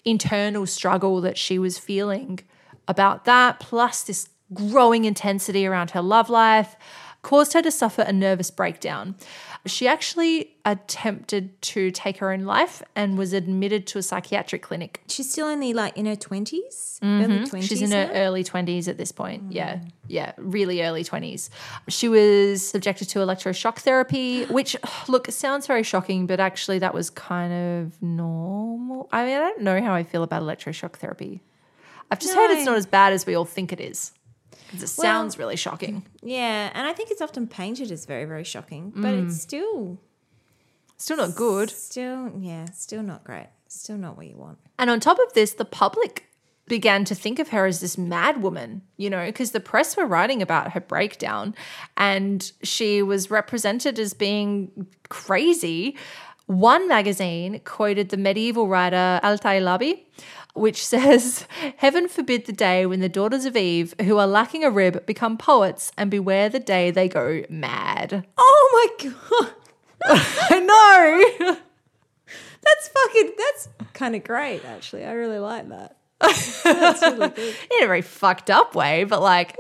[0.05, 2.41] internal struggle that she was feeling
[2.89, 6.75] about that, plus this growing intensity around her love life,
[7.23, 9.17] caused her to suffer a nervous breakdown.
[9.67, 15.03] She actually attempted to take her own life and was admitted to a psychiatric clinic.
[15.09, 16.99] She's still only like in her 20s?
[17.03, 17.51] Early 20s?
[17.51, 17.61] Mm-hmm.
[17.61, 19.53] She's in her early 20s at this point.
[19.53, 19.81] Yeah.
[20.07, 20.33] Yeah.
[20.37, 21.51] Really early 20s.
[21.89, 24.77] She was subjected to electroshock therapy, which,
[25.09, 29.09] look, sounds very shocking, but actually that was kind of normal.
[29.13, 31.43] I mean, I don't know how I feel about electroshock therapy.
[32.11, 34.13] I've just heard it's not as bad as we all think it is.
[34.71, 36.05] 'Cause it sounds really shocking.
[36.23, 39.27] Yeah, and I think it's often painted as very, very shocking, but Mm.
[39.27, 39.99] it's still,
[40.97, 41.71] Still not good.
[41.71, 43.47] still, yeah, still not great.
[43.69, 44.59] Still not what you want.
[44.79, 46.25] And on top of this, the public
[46.67, 50.05] began to think of her as this mad woman, you know, because the press were
[50.07, 51.55] writing about her breakdown
[51.97, 55.97] and she was represented as being crazy.
[56.47, 60.01] One magazine quoted the medieval writer al-Tha'alibi,
[60.59, 61.47] which says,
[61.77, 65.37] Heaven forbid the day when the daughters of Eve, who are lacking a rib, become
[65.37, 68.27] poets, and beware the day they go mad.
[68.37, 69.53] Oh my God.
[70.51, 71.57] I know.
[72.61, 75.05] That's fucking, that's kind of great, actually.
[75.05, 75.98] I really like that.
[76.65, 79.57] in a very fucked up way, but like,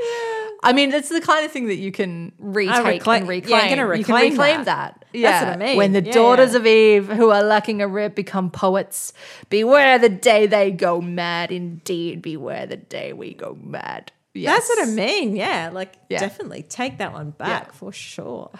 [0.63, 3.61] I mean, it's the kind of thing that you can retake reclaim- and yeah, reclaim.
[3.63, 4.65] I'm gonna you can reclaim reclaim that.
[5.01, 5.05] that.
[5.13, 5.31] Yeah.
[5.31, 5.77] That's what I mean.
[5.77, 6.59] When the Yeah, daughters yeah.
[6.59, 9.13] of Eve, who are lacking a rib, become poets,
[9.51, 11.53] beware the day they go mad.
[11.53, 14.11] Indeed, beware the day we go mad.
[14.35, 14.67] Yes.
[14.67, 15.37] That's what I mean.
[15.37, 16.19] Yeah, like Yeah.
[16.19, 17.73] definitely take that one back Yeah.
[17.73, 18.51] for sure.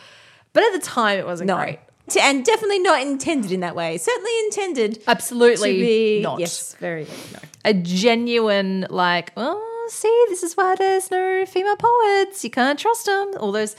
[0.53, 1.57] But at the time, it wasn't No.
[1.57, 1.79] great.
[2.17, 3.99] And definitely not intended in that way.
[3.99, 6.41] Certainly intended Absolutely to be not.
[6.41, 7.39] Yes, very no.
[7.65, 12.45] a genuine like, oh, see, this is why there's no female poets.
[12.45, 13.33] You can't trust them.
[13.39, 13.77] All those,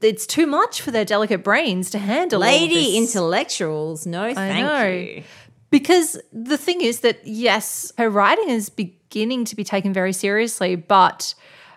[0.00, 2.40] it's too much for their delicate brains to handle.
[2.40, 4.86] Lady intellectuals, no thank know.
[4.86, 5.22] you.
[5.70, 10.76] Because the thing is that yes, her writing is beginning to be taken very seriously,
[10.76, 11.34] but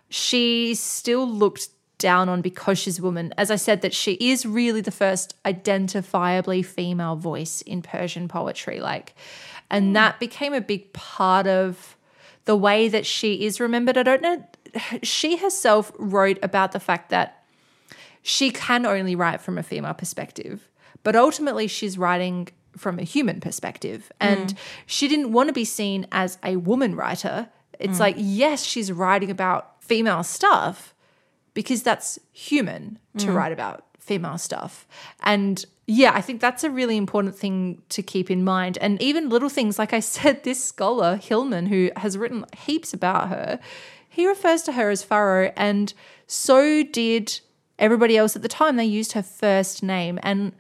[0.10, 3.34] she still looked down on because she's a woman.
[3.38, 8.80] As I said, that she is really the first identifiably female voice in Persian poetry.
[8.80, 9.16] Like,
[9.70, 9.94] and mm.
[9.94, 11.96] that became a big part of
[12.46, 13.98] the way that she is remembered.
[13.98, 14.44] I don't know.
[15.02, 17.44] She herself wrote about the fact that
[18.22, 20.70] she can only write from a female perspective,
[21.04, 24.12] but ultimately she's writing from a human perspective.
[24.22, 24.28] Mm.
[24.28, 24.54] And
[24.86, 27.50] she didn't want to be seen as a woman writer.
[27.80, 28.02] It's mm.
[28.02, 30.94] like, yes, she's writing about female stuff
[31.58, 33.34] because that's human to mm.
[33.34, 34.88] write about female stuff.
[35.24, 38.78] And yeah, I think that's a really important thing to keep in mind.
[38.80, 43.30] And even little things, like I said, this scholar, Hillmann, who has written heaps about
[43.30, 43.60] her,
[44.08, 45.96] he refers to her as Forough, and
[46.28, 47.40] so did
[47.80, 48.76] everybody else at the time.
[48.76, 50.52] They used her first name, and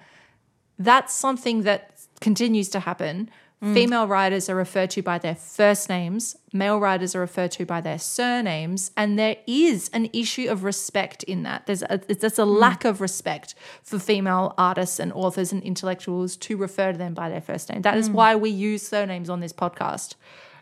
[0.80, 1.92] that's something that
[2.22, 3.30] continues to happen.
[3.64, 3.74] Mm.
[3.74, 7.82] Female writers are referred to by their first names, male writers are referred to by
[7.82, 11.66] their surnames, and there is an issue of respect in that.
[11.66, 12.60] There's a, there's a mm.
[12.60, 17.30] lack of respect for female artists and authors and intellectuals to refer to them by
[17.30, 17.82] their first name.
[17.82, 18.14] That is mm.
[18.14, 20.14] why we use surnames on this podcast,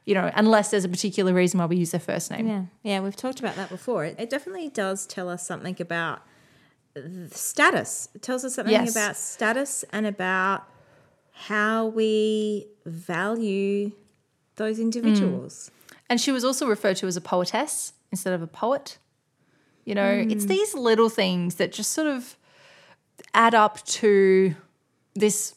[0.06, 2.48] you know, unless there's a particular reason why we use their first name.
[2.48, 4.06] Yeah, yeah, we've talked about that before.
[4.06, 6.22] It, it definitely does tell us something about
[6.96, 8.08] uh, status.
[8.16, 8.96] It tells us something Yes.
[8.96, 10.64] about status and about
[11.36, 13.92] how we value
[14.56, 15.70] those individuals.
[15.70, 15.96] Mm.
[16.10, 18.98] And she was also referred to as a poetess instead of a poet.
[19.84, 20.50] You know, it's mm.
[20.50, 22.38] these little things that just sort of
[23.34, 24.56] add up to
[25.14, 25.56] this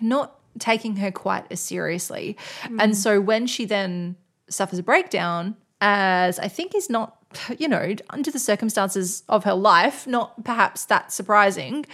[0.00, 2.36] not taking her quite as seriously.
[2.64, 2.94] And mm.
[2.94, 4.16] so when she then
[4.48, 7.19] suffers a breakdown, as I think is not,
[7.58, 11.86] you know, under the circumstances of her life, not perhaps that surprising,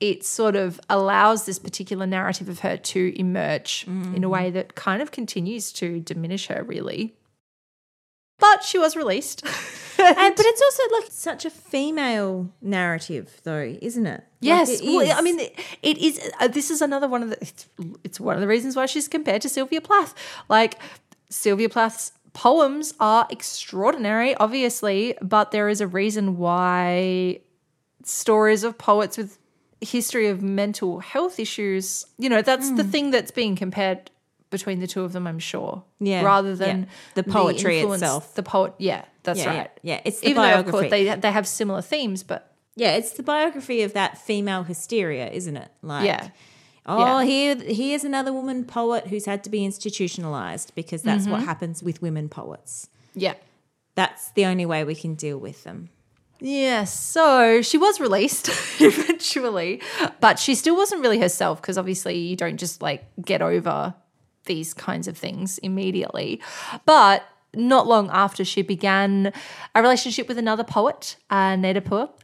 [0.00, 4.74] it sort of allows this particular narrative of her to emerge in a way that
[4.76, 7.14] kind of continues to diminish her, really.
[8.38, 9.44] But she was released.
[9.96, 14.16] And, but it's also like such a female narrative, though, isn't it?
[14.16, 15.16] Like, Yes, it well.
[15.16, 16.20] I mean, it- it is.
[16.40, 17.40] Uh, this is another one of the.
[17.40, 17.68] It's,
[18.02, 20.12] it's one of the reasons why she's compared to Sylvia Plath.
[20.48, 20.80] Like
[21.30, 27.40] Sylvia Plath's poems are extraordinary, obviously, but there is a reason why
[28.02, 29.38] stories of poets with
[29.80, 32.04] history of mental health issues.
[32.18, 32.90] You know, that's the hmm.
[32.90, 34.10] thing that's being compared
[34.50, 35.26] between the two of them.
[35.26, 35.82] I'm sure.
[36.00, 36.86] Yeah, rather than yeah.
[37.14, 38.34] The poetry influence- itself.
[38.34, 38.74] The poet.
[38.78, 39.70] Yeah, that's Yeah, yeah, right.
[39.82, 40.00] yeah.
[40.04, 43.22] It's the even though of course they they have similar themes, but yeah, it's the
[43.22, 45.70] biography of that female hysteria, isn't it?
[45.82, 46.28] Like, Yeah.
[46.86, 47.24] Oh, Yeah.
[47.24, 51.32] here, here's another woman poet who's had to be institutionalized because that's Mm-hmm.
[51.32, 52.88] what happens with women poets.
[53.14, 53.34] yeah.
[53.96, 55.88] That's the only way we can deal with them.
[56.40, 58.48] Yes, so she was released
[58.80, 59.80] eventually,
[60.20, 63.94] but she still wasn't really herself because obviously you don't just like get over
[64.46, 66.40] these kinds of things immediately.
[66.86, 67.22] But
[67.56, 69.32] not long after, she began
[69.74, 71.56] a relationship with another poet, uh,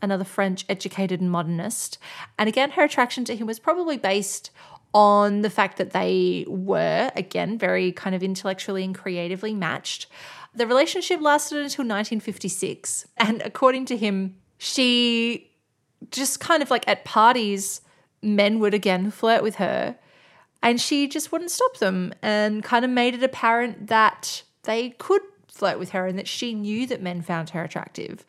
[0.03, 1.99] another French educated modernist.
[2.39, 4.51] And again, her attraction to him was probably based
[4.93, 10.07] on the fact that they were, again, very kind of intellectually and creatively matched.
[10.55, 13.07] The relationship lasted until 1956.
[13.17, 15.51] And according to him, she
[16.11, 17.83] just kind of like at parties,
[18.23, 19.97] men would again flirt with her.
[20.63, 25.23] And she just wouldn't stop them and kind of made it apparent that they could
[25.49, 28.25] flirt with her and that she knew that men found her attractive.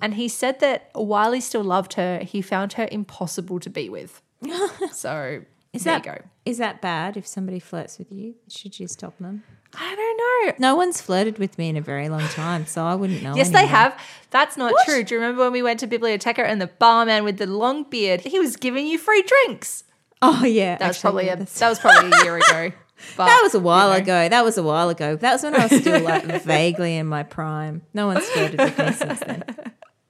[0.00, 3.88] And he said that while he still loved her, he found her impossible to be
[3.88, 4.22] with.
[4.92, 6.18] So Is there that you go.
[6.46, 8.34] is that bad if somebody flirts with you?
[8.48, 9.42] Should you stop them?
[9.74, 10.68] I don't know.
[10.68, 13.36] No one's flirted with me in a very long time, so I wouldn't know.
[13.36, 13.96] Yes, they have.
[14.30, 15.04] That's not true.
[15.04, 18.22] Do you remember when we went to Biblioteca and the barman with the long beard,
[18.22, 19.84] he was giving you free drinks?
[20.22, 22.72] Oh yeah, That was probably a, that was probably a year ago.
[23.16, 24.02] But, That was a while you know.
[24.02, 24.28] ago.
[24.28, 25.16] That was a while ago.
[25.16, 27.82] That was when I was still like vaguely in my prime.
[27.94, 29.44] No one's flirted with me since then.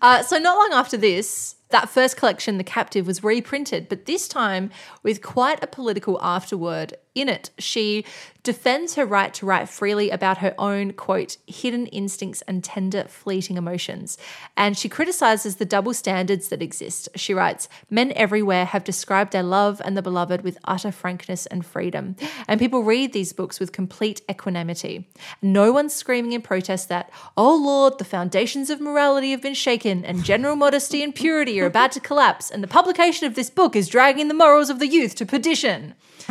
[0.00, 4.26] Uh, so not long after this, that first collection, The Captive, was reprinted, but this
[4.26, 4.70] time
[5.02, 7.50] with quite a political afterword in it.
[7.58, 8.04] She
[8.46, 13.56] defends her right to write freely about her own, quote, hidden instincts and tender, fleeting
[13.56, 14.16] emotions.
[14.56, 17.08] And she criticizes the double standards that exist.
[17.16, 21.66] She writes, Men everywhere have described their love and the beloved with utter frankness and
[21.66, 22.14] freedom.
[22.46, 25.08] And people read these books with complete equanimity.
[25.42, 30.04] No one's screaming in protest that, oh Lord, the foundations of morality have been shaken
[30.04, 33.74] and general modesty and purity are about to collapse, and the publication of this book
[33.74, 35.94] is dragging the morals of the youth to perdition.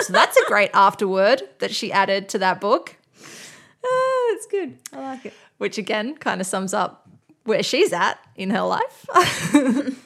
[0.00, 1.25] so that's a great afterword
[1.58, 2.96] that she added to that book,
[3.84, 4.78] Oh, it's good.
[4.92, 5.32] I like it.
[5.58, 7.08] which again kind of sums up
[7.44, 9.06] where she's at in her life.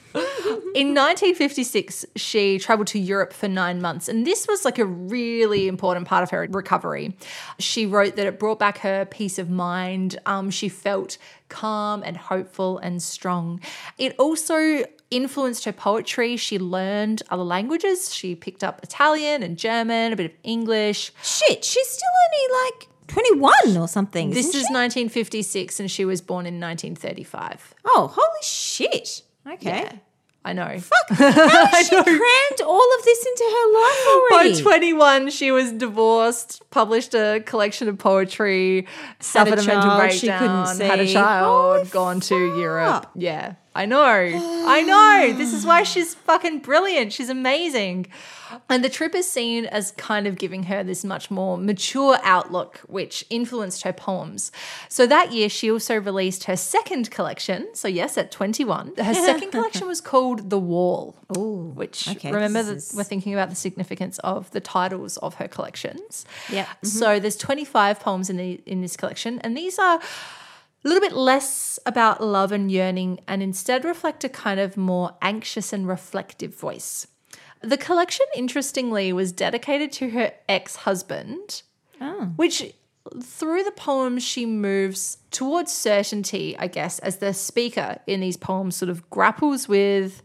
[0.75, 5.69] In 1956, she traveled to Europe for nine months, and this was like a really
[5.69, 7.17] important part of her recovery.
[7.59, 10.19] She wrote that it brought back her peace of mind.
[10.27, 11.17] Um, she felt
[11.49, 13.61] calm and hopeful and strong.
[13.99, 16.37] It also influenced her poetry.
[16.37, 18.15] She learned other languages.
[18.15, 21.13] She picked up Italian and German, a bit of English.
[21.23, 24.31] Shit, she's still only like 21 or something.
[24.31, 24.73] This is she?
[24.73, 27.75] 1956, and she was born in 1935.
[27.85, 29.23] Oh, holy shit.
[29.47, 29.83] Okay.
[29.83, 29.93] Yeah,
[30.43, 30.79] I know.
[30.79, 31.09] Fuck.
[31.11, 34.55] How she crammed all of this into her life already?
[34.55, 38.87] By 21, she was divorced, published a collection of poetry,
[39.19, 42.59] suffered a, mental child she breakdown, couldn't had a oh, child, Holy gone to.
[42.59, 43.11] Europe.
[43.15, 43.55] Yeah.
[43.75, 44.01] I know.
[44.01, 45.33] I know.
[45.37, 47.13] This is why she's fucking brilliant.
[47.13, 48.07] She's amazing.
[48.69, 52.79] And the trip is seen as kind of giving her this much more mature outlook,
[52.87, 54.53] which influenced her poems.
[54.89, 57.69] So that year, she also released her second collection.
[57.75, 58.95] So, yes, at 21.
[58.99, 61.17] Her second collection was called The Wall.
[61.37, 65.35] Ooh, Which, okay, remember, that is- we're thinking about the significance of the titles of
[65.35, 66.25] her collections.
[66.51, 66.69] Yep.
[66.83, 67.23] So mm-hmm.
[67.23, 70.01] there's 25 poems in the in this collection, and these are
[70.85, 75.17] a little bit less about love and yearning, and instead reflect a kind of more
[75.21, 77.07] anxious and reflective voice.
[77.63, 81.63] The collection, interestingly, was dedicated to her ex-husband,
[82.01, 82.33] oh.
[82.37, 82.73] which
[83.23, 88.77] through the poems she moves towards certainty, I guess, as the speaker in these poems
[88.77, 90.23] sort of grapples with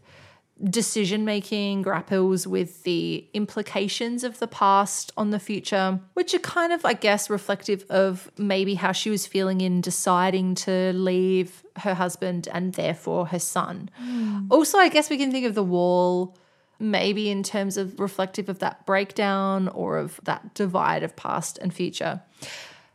[0.70, 6.72] decision making, grapples with the implications of the past on the future, which are kind
[6.72, 11.94] of, I guess, reflective of maybe how she was feeling in deciding to leave her
[11.94, 13.90] husband and therefore her son.
[13.96, 14.46] Hmm.
[14.50, 16.36] Also, I guess we can think of the wall
[16.78, 21.72] maybe in terms of reflective of that breakdown or of that divide of past and
[21.72, 22.20] future.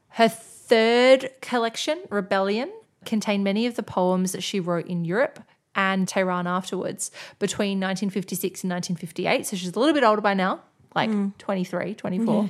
[0.10, 2.72] Her third collection, Rebellion,
[3.06, 5.40] contained many of the poems that she wrote in Europe
[5.76, 9.46] and Tehran afterwards between 1956 and 1958.
[9.46, 10.62] So she's a little bit older by now,
[10.94, 11.36] like mm.
[11.38, 12.50] 23, 24.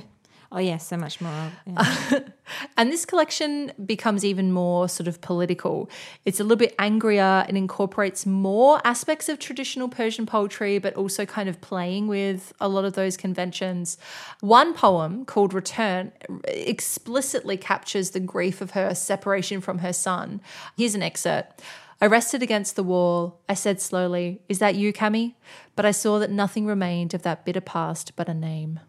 [0.54, 1.50] Oh yeah, so much more.
[1.66, 2.20] yeah.
[2.76, 5.88] And this collection becomes even more sort of political.
[6.26, 7.46] It's a little bit angrier.
[7.48, 12.68] It incorporates more aspects of traditional Persian poetry, but also kind of playing with a
[12.68, 13.96] lot of those conventions.
[14.40, 16.12] One poem called Return
[16.44, 20.42] explicitly captures the grief of her separation from her son.
[20.76, 21.62] Here's an excerpt.
[22.02, 23.40] I rested against the wall.
[23.48, 25.34] I said slowly, Is that you, Cami?
[25.74, 28.80] But I saw that nothing remained of that bitter past but a name.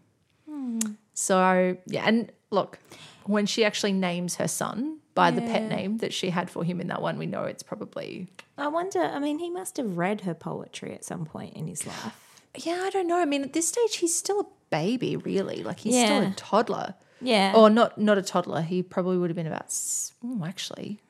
[1.14, 2.78] So yeah, and look,
[3.24, 6.80] when she actually names her son by the pet name that she had for him
[6.80, 9.00] in that one, we know it's probably I wonder.
[9.00, 12.40] I mean, he must have read her poetry at some point in his life.
[12.58, 13.18] yeah, I don't know.
[13.18, 15.62] I mean, at this stage, he's still a baby, really.
[15.62, 16.94] Like he's still a toddler.
[17.20, 17.52] Yeah.
[17.56, 18.62] Or not not a toddler.
[18.62, 19.72] He probably would have been about
[20.24, 21.00] oh, actually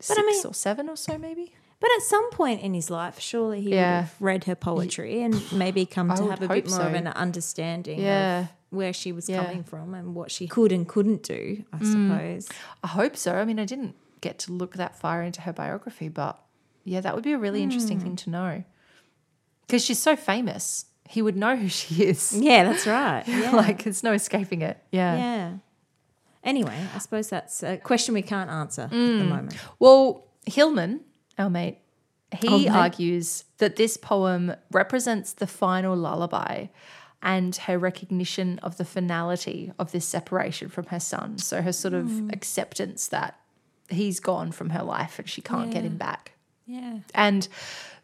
[0.00, 1.54] six I mean- or seven or so, maybe.
[1.78, 3.76] But at some point in his life, surely he Yeah.
[3.76, 7.06] would have read her poetry and maybe come to have a bit more of an
[7.08, 8.40] understanding Yeah.
[8.40, 9.44] of where she was Yeah.
[9.44, 11.86] coming from and what she could and couldn't do, I mm.
[11.92, 12.48] suppose.
[12.84, 13.34] I hope so.
[13.36, 16.40] I mean, I didn't get to look that far into her biography, but
[16.84, 18.24] yeah, that would be a really interesting thing mm.
[18.24, 18.64] to know.
[19.66, 22.32] Because she's so famous, he would know who she is.
[22.40, 23.24] Yeah, that's right.
[23.26, 23.50] Yeah.
[23.50, 24.78] like, there's no escaping it.
[24.90, 25.16] Yeah.
[25.16, 25.52] yeah.
[26.44, 29.28] Anyway, I suppose that's a question we can't answer at the mm.
[29.28, 29.56] moment.
[29.80, 31.00] Well, Hillmann,
[31.38, 31.78] our mate,
[32.32, 36.66] he Oh, argues that this poem represents the final lullaby
[37.22, 41.38] and her recognition of the finality of this separation from her son.
[41.38, 42.30] So her sort of hmm.
[42.30, 43.38] acceptance that
[43.88, 46.32] he's gone from her life and she can't get him back.
[46.66, 46.98] Yeah.
[47.14, 47.48] And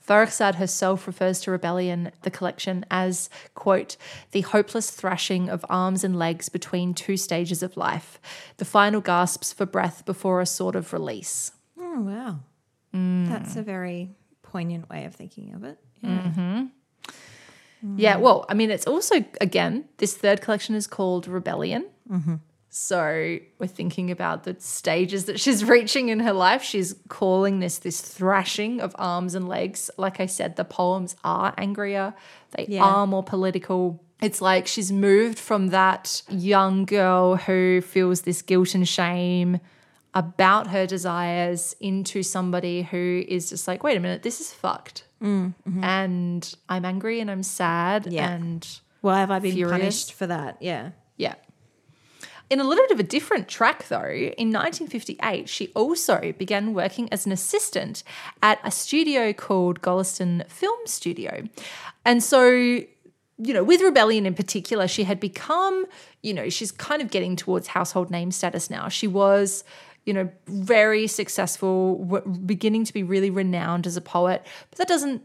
[0.06, 3.96] Farrokhzad herself refers to rebellion, the collection, as, quote,
[4.32, 8.20] the hopeless thrashing of arms and legs between two stages of life,
[8.56, 11.52] the final gasps for breath before a sort of release.
[11.78, 12.40] Oh, wow.
[12.92, 13.26] Hmm.
[13.26, 14.10] That's a very
[14.42, 15.78] poignant way of thinking of it.
[16.00, 16.10] Yeah.
[16.10, 16.64] Mm-hmm.
[17.96, 18.22] Yeah, hmm.
[18.22, 21.86] well, I mean, it's also, again, this third collection is called Rebellion.
[22.10, 22.36] Mm-hmm.
[22.74, 26.62] So we're thinking about the stages that she's reaching in her life.
[26.62, 29.90] She's calling this this thrashing of arms and legs.
[29.98, 32.14] Like I said, the poems are angrier,
[32.56, 32.84] they Yeah.
[32.84, 34.02] are more political.
[34.22, 39.60] It's like she's moved from that young girl who feels this guilt and shame
[40.14, 45.04] about her desires into somebody who is just like, wait a minute, this is fucked.
[45.22, 45.84] Mm, mm-hmm.
[45.84, 48.08] And I'm angry and I'm sad.
[48.10, 48.30] Yeah.
[48.30, 48.66] And
[49.00, 49.78] Why have I been Furious.
[49.78, 50.56] punished for that?
[50.60, 50.90] Yeah.
[51.16, 51.34] yeah.
[52.50, 57.08] In a little bit of a different track, though, in 1958, she also began working
[57.10, 58.02] as an assistant
[58.42, 61.44] at a studio called Golestan Film Studio.
[62.04, 62.84] And so, you
[63.38, 65.86] know, with Rebellion in particular, she had become,
[66.22, 68.88] you know, she's kind of getting towards household name status now.
[68.88, 69.64] She was,
[70.04, 74.88] you know, very successful, w- beginning to be really renowned as a poet, but that
[74.88, 75.22] doesn't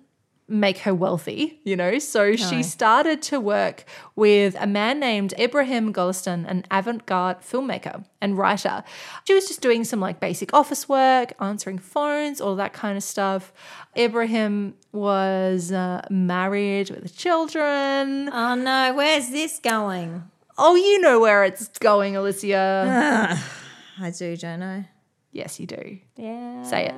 [0.50, 2.00] make her wealthy, you know?
[2.00, 3.84] So she started to work
[4.16, 8.84] with a man named Ibrahim Golestan, an avant garde filmmaker and writer.
[9.26, 13.04] She was just doing some like basic office work, answering phones, all that kind of
[13.04, 13.52] stuff.
[13.98, 18.30] Ibrahim was uh, married with children.
[18.32, 20.24] Oh no, where's this going?
[20.58, 23.38] Oh, you know where it's going, Alicia.
[24.00, 24.90] I do, don't I?
[25.32, 26.00] yes, you do.
[26.16, 26.64] Yeah.
[26.64, 26.96] Say it.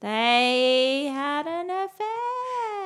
[0.00, 2.06] They had an affair.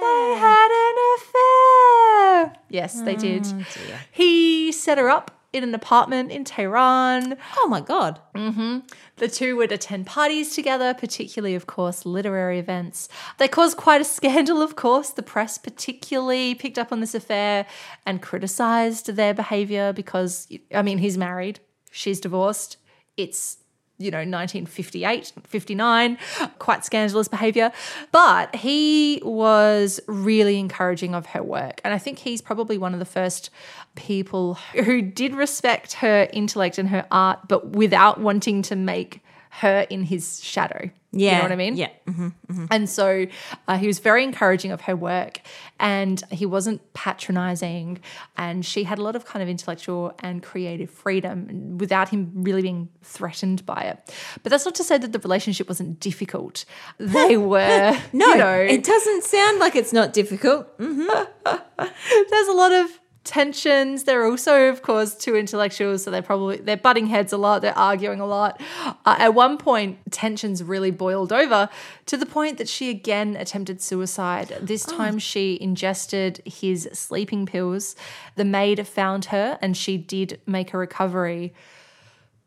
[0.01, 2.63] They had an affair.
[2.69, 3.47] Yes, they oh, did.
[3.47, 4.01] Oh, dear.
[4.13, 7.39] He set her up in an apartment in Tehran.
[7.57, 8.21] Oh my god.
[8.35, 8.81] Mm-hmm.
[9.17, 13.09] The two would attend parties together, particularly, of course, literary events.
[13.39, 15.11] They caused quite a scandal, of course.
[15.11, 17.67] The press particularly picked up on this affair
[18.05, 21.61] and criticized their behavior because, I mean, he's married,
[21.91, 22.77] she's divorced.
[23.17, 23.59] It's
[23.99, 26.19] you know 1958 59
[26.59, 27.73] quite scandalous behavior
[28.13, 31.81] but he was really encouraging of her work.
[31.85, 33.51] And i think he's probably one of the first
[33.95, 39.21] people who did respect her intellect and her art but without wanting to make
[39.61, 41.89] her in his shadow you know what i mean Yeah.
[42.07, 42.67] Mm-hmm, mm-hmm.
[42.71, 43.27] and so
[43.69, 45.41] uh, he was very encouraging of her work
[45.79, 48.01] and he wasn't patronizing.
[48.37, 52.63] And she had a lot of kind of intellectual and creative freedom without him really
[52.63, 54.15] being threatened by it.
[54.43, 56.65] But that's not to say that the relationship wasn't difficult.
[56.99, 60.79] They were, No, you know, it doesn't sound like it's not difficult.
[60.79, 61.87] Mm-hmm.
[62.31, 64.05] there's a lot of tensions.
[64.05, 67.61] They're also of course two intellectuals so they're probably they're butting heads a lot.
[67.61, 68.61] They're arguing a lot.
[69.05, 71.69] Uh, at one point tensions really boiled over
[72.07, 74.57] to the point that she again attempted suicide.
[74.63, 77.97] This time she ingested his sleeping pills.
[78.37, 81.53] The maid found her and she did make a recovery.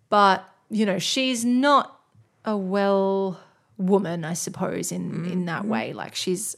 [0.10, 2.00] But you know she's not
[2.46, 3.40] a well
[3.78, 5.94] woman i suppose in in that way.
[5.94, 6.56] Like she's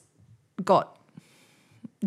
[0.63, 0.97] got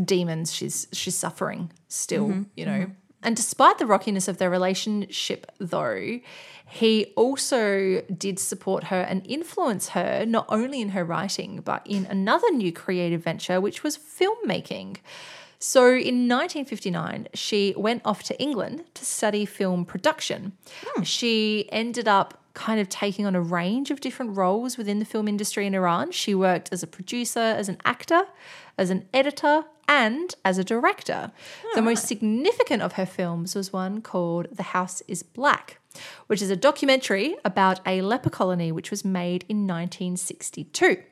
[0.03, 2.43] demons she's she's suffering still mm-hmm.
[2.57, 2.73] you know.
[2.73, 2.93] Mm-hmm.
[3.23, 6.21] And despite the rockiness of their relationship though
[6.67, 12.07] he also did support her and influence her not only in her writing but in
[12.07, 14.99] another new creative venture which was filmmaking.
[15.59, 20.53] So in 1959 she went off to england to study film production.
[20.85, 21.03] Hmm.
[21.03, 25.29] She ended up kind of taking on a range of different roles within the film
[25.29, 26.13] industry in Iran.
[26.13, 28.23] She worked as a producer, as an actor,
[28.79, 31.33] as an editor, and as a director.
[31.75, 31.85] the ah.
[31.85, 35.79] most significant of her films was one called The House is Black,
[36.27, 41.03] which is a documentary about a leper colony which was made in 1962.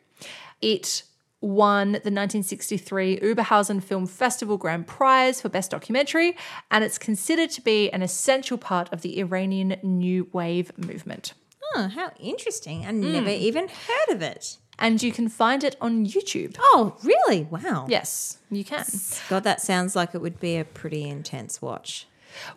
[0.61, 1.03] It
[1.41, 6.37] won the 1963 Oberhausen Film Festival Grand Prize for Best Documentary,
[6.71, 11.35] and it's considered to be an essential part of the Iranian New Wave movement.
[11.75, 12.87] Oh, how interesting.
[12.87, 13.13] I hmm.
[13.13, 14.59] never even heard of it.
[14.79, 16.57] And you can find it on YouTube.
[16.59, 17.43] Oh, really?
[17.45, 17.87] Wow.
[17.89, 18.85] Yes, you can.
[19.29, 22.07] God, that sounds like it would be a pretty intense watch.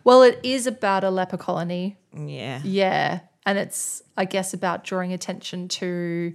[0.02, 1.96] Well, it is about a leper colony.
[2.12, 2.60] Yeah.
[2.64, 3.20] Yeah.
[3.44, 6.34] And it's, I guess, about drawing attention to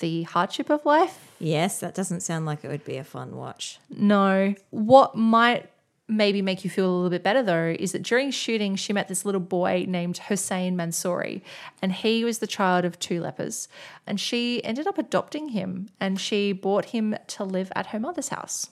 [0.00, 1.32] the hardship of life.
[1.38, 3.78] Yes, that doesn't sound like it would be a fun watch.
[3.88, 4.54] No.
[4.70, 5.70] What might
[6.08, 9.08] maybe make you feel a little bit better though is that during shooting she met
[9.08, 11.42] this little boy named Hussein Mansouri
[11.82, 13.68] and he was the child of two lepers
[14.06, 18.28] and she ended up adopting him and she brought him to live at her mother's
[18.28, 18.70] house.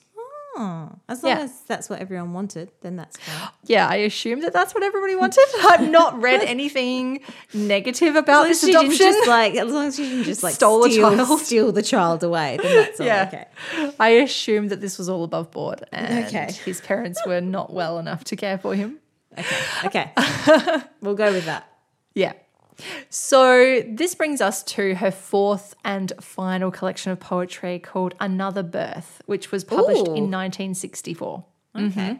[0.57, 1.43] Oh, as long Yeah.
[1.43, 3.49] as that's what everyone wanted, then that's fine.
[3.65, 5.43] Yeah, I assume that that's what everybody wanted.
[5.63, 7.19] I've not read anything
[7.53, 8.97] negative about this long as she adoption.
[8.97, 11.39] just like, as long as she didn't just like Stole steal, child.
[11.41, 13.25] steal the child away, then that's all Yeah.
[13.27, 13.93] okay.
[13.99, 16.51] I assume that this was all above board and Okay.
[16.63, 18.99] his parents were not well enough to care for him.
[19.37, 21.67] Okay, Okay, we'll go with that.
[22.13, 22.33] Yeah.
[23.09, 29.21] So this brings us to her fourth and final collection of poetry called Another Birth,
[29.25, 30.15] which was published Ooh.
[30.15, 31.43] in 1964.
[31.77, 32.19] Okay,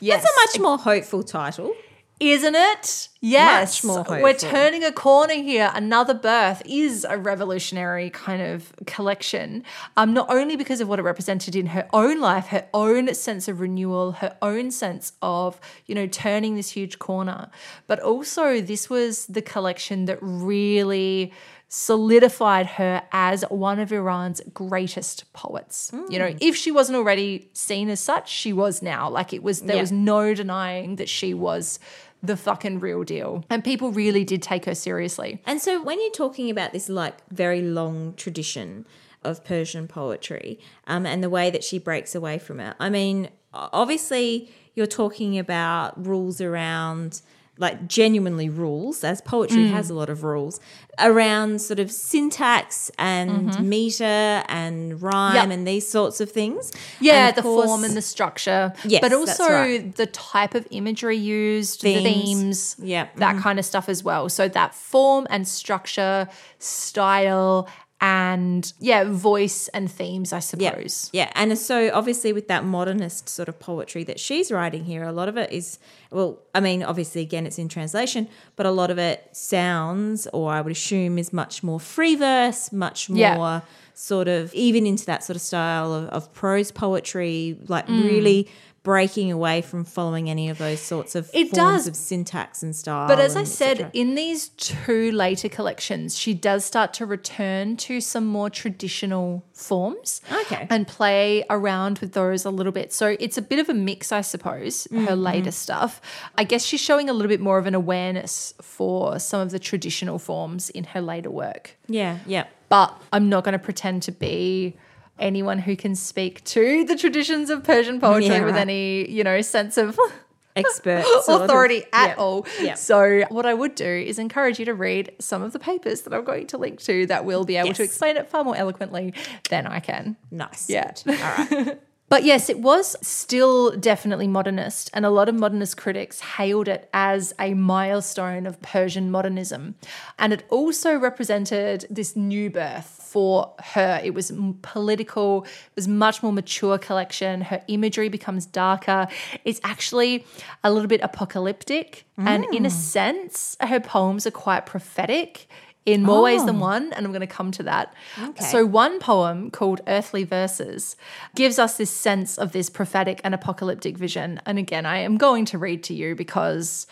[0.00, 0.22] Yes.
[0.22, 1.72] that's a much more hopeful title.
[2.20, 3.08] Isn't it?
[3.20, 3.84] Yes.
[3.84, 5.70] Much more We're turning a corner here.
[5.74, 9.62] Another Birth is a revolutionary kind of collection,
[9.96, 13.46] um, not only because of what it represented in her own life, her own sense
[13.46, 17.50] of renewal, her own sense of, you know, turning this huge corner,
[17.86, 21.32] but also this was the collection that really
[21.70, 25.92] solidified her as one of Iran's greatest poets.
[26.08, 29.10] You know, if she wasn't already seen as such, she was now.
[29.10, 29.82] Like it was there Yeah.
[29.82, 31.78] was no denying that she was
[32.22, 33.44] the fucking real deal.
[33.48, 35.40] And people really did take her seriously.
[35.46, 38.86] And so when you're talking about this like very long tradition
[39.24, 43.28] of Persian poetry um, and the way that she breaks away from it, I mean,
[43.52, 47.20] obviously you're talking about rules around
[47.58, 49.70] like genuinely rules, as poetry Mm.
[49.72, 50.60] has a lot of rules
[51.00, 54.04] around sort of syntax and meter
[54.48, 55.50] and rhyme Mm-hmm.
[55.50, 55.58] Yep.
[55.58, 56.72] and these sorts of things.
[57.00, 58.72] Yeah, of the course- form and the structure.
[58.84, 59.94] Yes, but also right.
[59.94, 62.74] the type of imagery used, the Themes.
[62.74, 63.16] themes, Yep.
[63.16, 64.28] that kind of stuff as well.
[64.28, 66.28] So that form and structure,
[66.58, 67.68] style,
[68.00, 71.10] and yeah, voice and themes, I Yeah, suppose.
[71.12, 75.12] yeah, and so obviously with that modernist sort of poetry that she's writing here, a
[75.12, 75.78] lot of it is
[76.10, 80.52] well, I mean, obviously again it's in translation, but a lot of it sounds, or
[80.52, 83.60] I would assume, is much more free verse, much more Yeah.
[83.94, 88.04] sort of even into that sort of style of, of prose poetry, like Mm.
[88.04, 88.48] really
[88.82, 91.86] breaking away from following any of those sorts of It forms does.
[91.88, 93.06] of syntax and style.
[93.08, 98.00] But as I said, in these two later collections, she does start to return to
[98.00, 100.22] some more traditional forms.
[100.32, 100.66] Okay.
[100.70, 102.92] And play around with those a little bit.
[102.92, 105.20] So it's a bit of a mix, I suppose, her Mm-hmm.
[105.20, 106.00] later stuff.
[106.36, 109.58] I guess she's showing a little bit more of an awareness for some of the
[109.58, 111.76] traditional forms in her later work.
[111.88, 112.46] yeah, yeah.
[112.70, 114.76] But I'm not going to pretend to be
[115.18, 118.60] anyone who can speak to the traditions of Persian poetry Yeah, with right.
[118.62, 119.98] any, you know, sense of
[120.56, 122.14] Expert sort of- authority at yeah.
[122.16, 122.44] all.
[122.60, 122.74] Yeah.
[122.74, 126.12] So, what I would do is encourage you to read some of the papers that
[126.12, 129.14] I'm going to link to that will be able to explain it far more eloquently
[129.50, 130.16] than I can.
[130.32, 130.68] Nice.
[130.68, 130.90] Yeah.
[131.06, 131.78] All right.
[132.08, 136.88] But yes, it was still definitely modernist, and a lot of modernist critics hailed it
[136.94, 139.74] as a milestone of Persian modernism.
[140.18, 144.00] And it also represented this new birth for her.
[144.02, 144.32] It was
[144.62, 147.42] political, it was much more mature collection.
[147.42, 149.08] Her imagery becomes darker.
[149.44, 150.24] It's actually
[150.64, 152.72] a little bit apocalyptic, and in a mm.
[152.72, 155.46] sense, her poems are quite prophetic.
[155.94, 156.60] In more ways than oh.
[156.60, 157.94] one, and I'm going to come to that.
[158.22, 158.44] Okay.
[158.44, 160.96] So, one poem called Earthly Verses
[161.34, 164.40] gives us this sense of this prophetic and apocalyptic vision.
[164.46, 166.86] And again, I am going to read to you because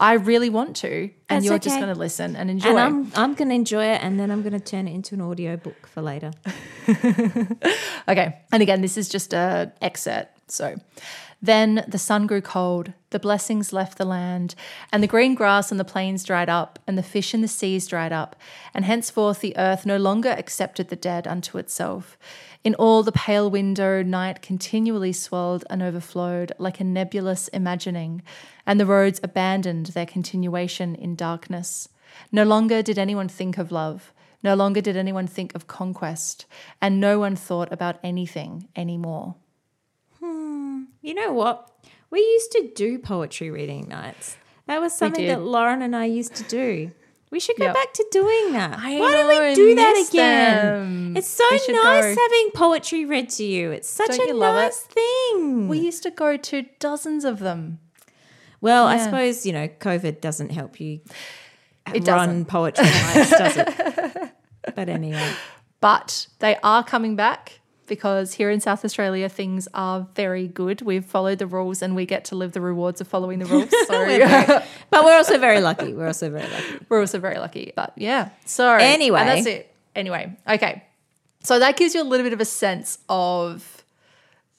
[0.00, 2.70] I really want to, and That's you're just going to listen and enjoy.
[2.70, 5.56] And I'm I'm gonna enjoy it, and then I'm gonna turn it into an audio
[5.56, 6.32] book for later.
[8.08, 8.40] Okay.
[8.50, 10.50] And again, this is just a excerpt.
[10.50, 10.76] So
[11.44, 14.54] then the sun grew cold, the blessings left the land,
[14.92, 17.88] and the green grass on the plains dried up, and the fish in the seas
[17.88, 18.36] dried up,
[18.72, 22.16] and henceforth the earth no longer accepted the dead unto itself.
[22.62, 28.22] In all the pale window, night continually swelled and overflowed like a nebulous imagining,
[28.64, 31.88] and the roads abandoned their continuation in darkness.
[32.30, 34.12] No longer did anyone think of love.
[34.44, 36.46] No longer did anyone think of conquest,
[36.80, 39.36] and no one thought about anything anymore.
[41.02, 41.68] You know what?
[42.10, 44.36] We used to do poetry reading nights.
[44.66, 46.92] That was something that Lauren and I used to do.
[47.30, 47.74] We should go Yep.
[47.74, 48.78] back to doing that.
[48.78, 50.64] I Why don't we do that again?
[50.66, 51.16] them.
[51.16, 52.22] It's so nice go.
[52.22, 53.70] having poetry read to you.
[53.70, 54.60] It's such Don't a you love it?
[54.60, 55.66] nice thing.
[55.68, 57.80] We used to go to dozens of them.
[58.60, 61.00] well, I suppose, you know, COVID doesn't help you
[61.92, 62.44] It run doesn't.
[62.46, 64.30] poetry nights, does it?
[64.76, 65.32] But anyway.
[65.80, 70.82] But they are coming back because here in South Australia, things are very good.
[70.82, 73.70] We've followed the rules and we get to live the rewards of following the rules.
[73.86, 75.92] So We're very- but we're also very lucky.
[75.92, 76.84] We're also very lucky.
[76.88, 77.72] we're also very lucky.
[77.74, 78.30] But yeah.
[78.46, 79.20] So Anyway.
[79.20, 79.74] and that's it.
[79.94, 80.84] Anyway, okay.
[81.42, 83.84] So that gives you a little bit of a sense of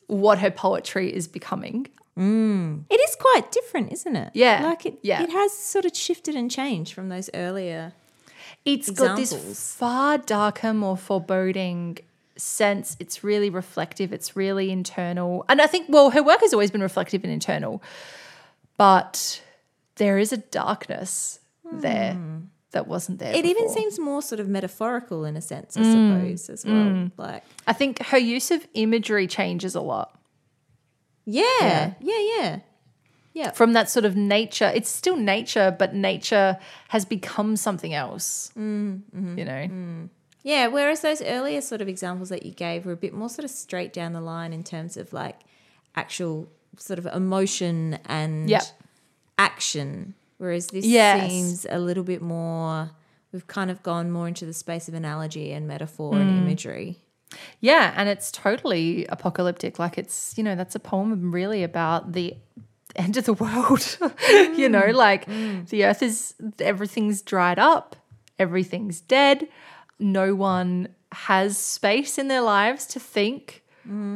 [0.08, 1.88] what her poetry is becoming.
[2.18, 2.84] Mm.
[2.90, 4.32] It is quite different, isn't it?
[4.36, 5.24] Yeah, Like it, yeah.
[5.24, 7.94] it has sort of shifted and changed from those earlier.
[8.66, 9.34] It's got this
[9.76, 11.98] far darker, more foreboding
[12.38, 12.96] sense.
[13.00, 14.14] It's really reflective.
[14.14, 15.46] It's really internal.
[15.50, 17.82] And I think, well, her work has always been reflective and internal,
[18.78, 19.42] but
[19.96, 21.80] there is a darkness hmm.
[21.80, 22.18] there
[22.72, 23.34] that wasn't there.
[23.34, 25.92] It even seems more sort of metaphorical in a sense, I mm.
[25.92, 26.74] suppose, as well.
[26.74, 27.12] Mm.
[27.18, 30.20] Like, I think her use of imagery changes a lot.
[31.26, 32.60] yeah, yeah, yeah.
[33.34, 33.52] Yeah.
[33.52, 36.60] From that sort of nature, it's still nature, but nature
[36.90, 38.52] has become something else.
[38.58, 39.40] Mm, mm-hmm.
[39.40, 40.10] You know,
[40.44, 43.46] Yeah, whereas those earlier sort of examples that you gave were a bit more sort
[43.46, 45.40] of straight down the line in terms of like
[45.96, 48.64] actual sort of emotion and Yep.
[49.38, 50.16] action.
[50.38, 51.30] Whereas this Yes.
[51.30, 52.92] seems a little bit more,
[53.32, 56.44] we've kind of gone more into the space of analogy and metaphor and mm.
[56.44, 56.98] imagery.
[57.62, 59.80] Yeah, and it's totally apocalyptic.
[59.80, 62.36] Like it's, you know, that's a poem really about the
[62.96, 63.98] end of the world.
[64.58, 64.94] you know, mm.
[64.94, 65.68] like mm.
[65.70, 67.96] the earth is everything's dried up,
[68.38, 69.48] everything's dead.
[70.04, 73.64] No one has space in their lives to think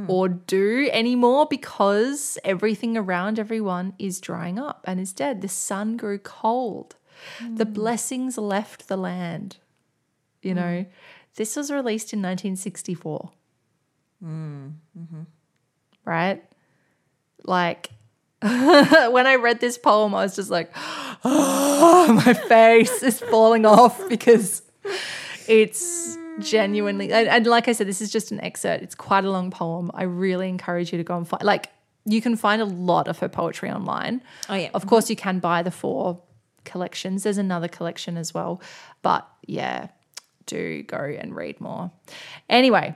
[0.08, 5.42] or do anymore because everything around everyone is drying up and is dead.
[5.42, 6.96] The sun grew cold.
[7.42, 7.74] The hmm.
[7.74, 9.58] blessings left the land.
[10.42, 10.60] You hmm.
[10.60, 10.86] know,
[11.36, 13.32] this was released in 1964.
[14.22, 14.68] Hmm.
[14.98, 15.22] Mm-hmm.
[16.06, 16.44] Right?
[17.44, 17.90] Like,
[18.42, 20.72] when I read this poem, I was just like,
[21.26, 24.62] oh, my face is falling off because
[25.48, 28.84] it's genuinely, and, and like I said, this is just an excerpt.
[28.84, 29.92] It's quite a long poem.
[29.94, 31.70] I really encourage you to go and find, like,
[32.06, 34.22] you can find a lot of her poetry online.
[34.50, 34.70] Oh, yeah.
[34.74, 36.22] Of course, you can buy the four
[36.64, 37.24] collections.
[37.24, 38.62] There's another collection as well.
[39.02, 39.88] But yeah,
[40.46, 41.92] do go and read more.
[42.50, 42.96] Anyway,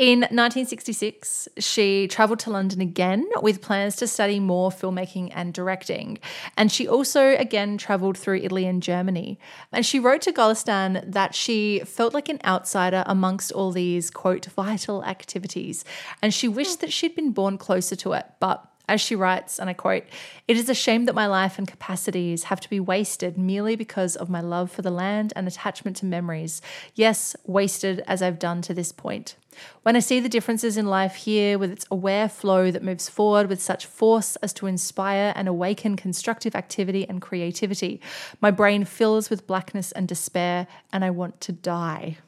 [0.00, 6.18] In 1966, she traveled to London again with plans to study more filmmaking and directing.
[6.56, 9.38] And she also again traveled through Italy and Germany.
[9.72, 14.46] And she wrote to Golestan that she felt like an outsider amongst all these, quote,
[14.46, 15.84] vital activities.
[16.22, 16.86] And she wished hmm.
[16.86, 18.24] that she'd been born closer to it.
[18.40, 20.02] But as she writes, and I quote,
[20.48, 24.16] It is a shame that my life and capacities have to be wasted merely because
[24.16, 26.60] of my love for the land and attachment to memories.
[26.96, 29.36] Yes, wasted as I've done to this point.
[29.82, 33.48] When I see the differences in life here with its aware flow that moves forward
[33.48, 38.00] with such force as to inspire and awaken constructive activity and creativity,
[38.40, 42.18] my brain fills with blackness and despair, and I want to die.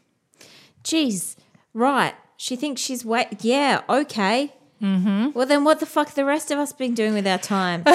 [0.84, 1.34] Jeez,
[1.74, 2.14] right.
[2.36, 3.44] She thinks she's wait.
[3.44, 4.52] Yeah, okay.
[4.82, 5.30] Mm-hmm.
[5.32, 7.84] Well, then what the fuck the rest of us been doing with our time?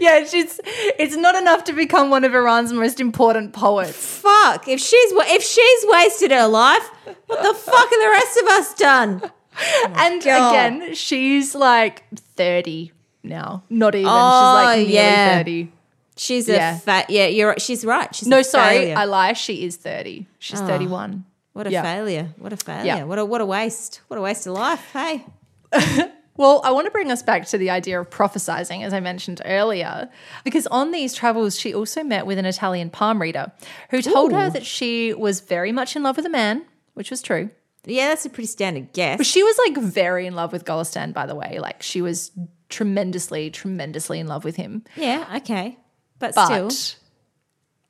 [0.00, 0.60] Yeah, she's
[0.98, 3.92] it's not enough to become one of Iran's most important poets.
[4.20, 4.66] fuck.
[4.68, 6.82] If she's if she's wasted her life,
[7.26, 9.30] what the fuck are the rest of us done?
[9.96, 10.50] and God.
[10.52, 13.62] again, she's like 30 now.
[13.70, 14.06] Not even.
[14.08, 15.38] Oh, she's like nearly yeah.
[15.38, 15.72] 30.
[16.16, 17.08] She's a fat.
[17.10, 17.48] Yeah, you're.
[17.50, 17.60] right.
[17.62, 18.14] She's right.
[18.14, 18.96] She's No, a sorry, failure.
[18.96, 19.32] I lie.
[19.34, 20.26] She is 30.
[20.38, 21.24] She's 31.
[21.60, 21.82] What a yeah.
[21.82, 22.28] failure.
[22.38, 22.86] What a failure.
[22.86, 23.04] Yeah.
[23.04, 24.00] What a what a waste.
[24.08, 24.82] What a waste of life.
[24.94, 25.26] Hey.
[26.36, 29.42] Well, I want to bring us back to the idea of prophesizing, as I mentioned
[29.44, 30.08] earlier,
[30.42, 33.52] because on these travels, she also met with an Italian palm reader
[33.90, 37.20] who told her that she was very much in love with a man, which was
[37.20, 37.50] true.
[37.84, 39.18] Yeah, that's a pretty standard guess.
[39.18, 41.58] But she was like very in love with Golestan, by the way.
[41.58, 42.30] Like she was
[42.70, 44.84] tremendously, tremendously in love with him.
[44.96, 45.26] yeah.
[45.42, 45.76] Okay.
[46.20, 46.96] But, But still.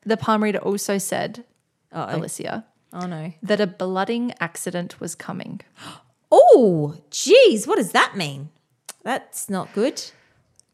[0.04, 1.44] the palm reader also said,
[1.92, 2.16] Uh-oh.
[2.16, 3.32] Alicia, Oh no.
[3.42, 5.60] that a blooding accident was coming.
[6.32, 7.66] Oh, geez.
[7.66, 8.50] What does that mean?
[9.02, 10.00] That's not good.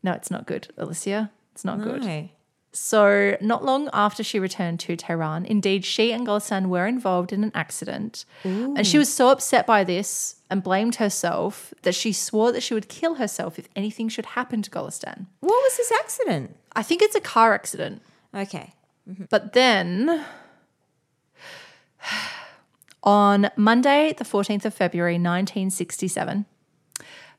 [0.02, 1.30] No, it's not good, Alicia.
[1.52, 2.28] It's not good.
[2.72, 7.42] So, not long after she returned to Tehran, indeed, she and Golestan were involved in
[7.42, 8.26] an accident.
[8.44, 12.74] And she was so upset by this and blamed herself that she swore that she
[12.74, 15.24] would kill herself if anything should happen to Golestan.
[15.40, 16.54] What was this accident?
[16.74, 18.02] I think it's a car accident.
[18.34, 18.74] Okay.
[19.08, 19.24] Mm-hmm.
[19.30, 20.22] But then
[23.06, 26.44] on Monday, the 14th of February, 1967,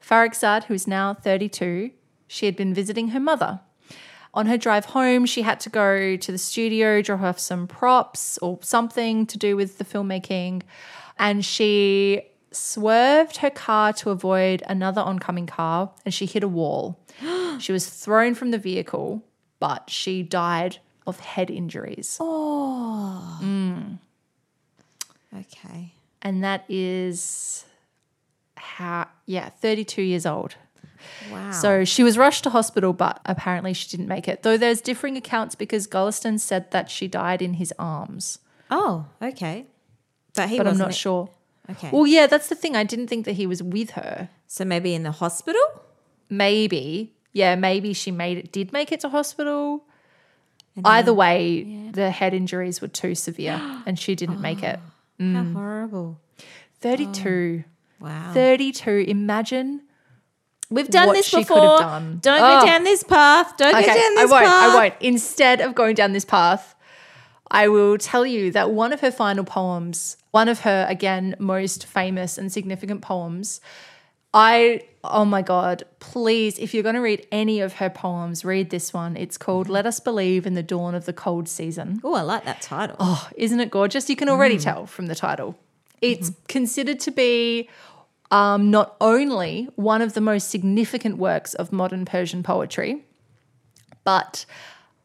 [0.01, 1.91] Farrokhzad, who's now 32,
[2.27, 3.59] she had been visiting her mother.
[4.33, 8.37] On her drive home, she had to go to the studio, drop off some props
[8.37, 10.61] or something to do with the filmmaking.
[11.19, 16.99] And she swerved her car to avoid another oncoming car and she hit a wall.
[17.59, 19.23] she was thrown from the vehicle,
[19.59, 22.17] but she died of head injuries.
[25.35, 25.93] Okay.
[26.21, 27.65] And that is
[28.55, 30.55] how, yeah, 32 years old.
[31.31, 31.51] Wow.
[31.51, 34.43] So she was rushed to hospital, but apparently she didn't make it.
[34.43, 39.65] Though there's differing accounts because Golestan said that she died in his arms, Oh, okay.
[40.35, 41.29] But he but I'm not sure.
[41.69, 41.89] Okay.
[41.91, 42.75] Well, yeah, that's the thing.
[42.75, 44.29] I didn't think that he was with her.
[44.47, 45.61] so maybe in the hospital?
[46.29, 49.83] Maybe, yeah, maybe she made it, did make it to hospital.
[50.83, 54.79] Either way, the head injuries were too severe, and she didn't make it.
[55.19, 55.53] How mm.
[55.53, 56.19] horrible.
[56.81, 57.63] 32.
[57.99, 58.31] Wow.
[58.33, 59.05] 32.
[59.07, 59.81] Imagine
[60.69, 61.79] We've done this before.
[61.79, 62.19] done.
[62.21, 62.59] Don't Oh.
[62.59, 63.55] go down this path.
[63.57, 64.17] Don't go down this path.
[64.17, 64.45] I won't.
[64.45, 64.69] path.
[64.69, 64.93] I won't.
[64.99, 66.75] Instead of going down this path,
[67.49, 71.85] I will tell you that one of her final poems, one of her again most
[71.85, 73.61] famous and significant poems,
[74.37, 78.69] I oh my god, please if you're going to read any of her poems, read
[78.69, 79.17] this one.
[79.17, 81.99] It's called Let Us Believe in the Dawn of the Cold Season.
[82.03, 82.97] Oh, I like that title.
[82.99, 84.07] Oh, isn't it gorgeous?
[84.11, 85.57] You can already tell from the title.
[86.01, 87.67] It's considered to be
[88.29, 93.03] um, not only one of the most significant works of modern Persian poetry,
[94.03, 94.45] but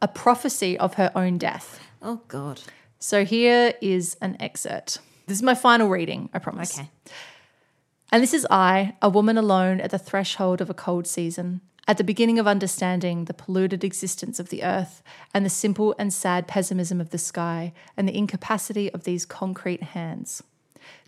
[0.02, 1.80] a prophecy of her own death.
[2.02, 2.60] Oh, God.
[2.98, 4.98] So here is an excerpt.
[5.26, 6.78] This is my final reading, I promise.
[6.78, 6.90] Okay.
[8.12, 11.96] And this is I, a woman alone at the threshold of a cold season, at
[11.96, 15.02] the beginning of understanding the polluted existence of the earth
[15.32, 19.82] and the simple and sad pessimism of the sky and the incapacity of these concrete
[19.82, 20.42] hands.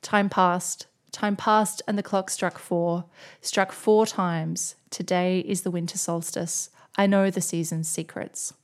[0.01, 3.05] Time passed, time passed, and the clock struck four,
[3.43, 4.75] struck four times.
[4.89, 6.71] Today is the winter solstice.
[6.97, 8.55] I know the season's secrets.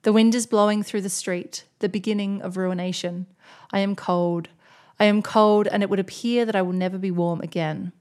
[0.00, 3.26] The wind is blowing through the street, the beginning of ruination.
[3.70, 4.48] I am cold.
[5.00, 7.92] I am cold, and it would appear that I will never be warm again.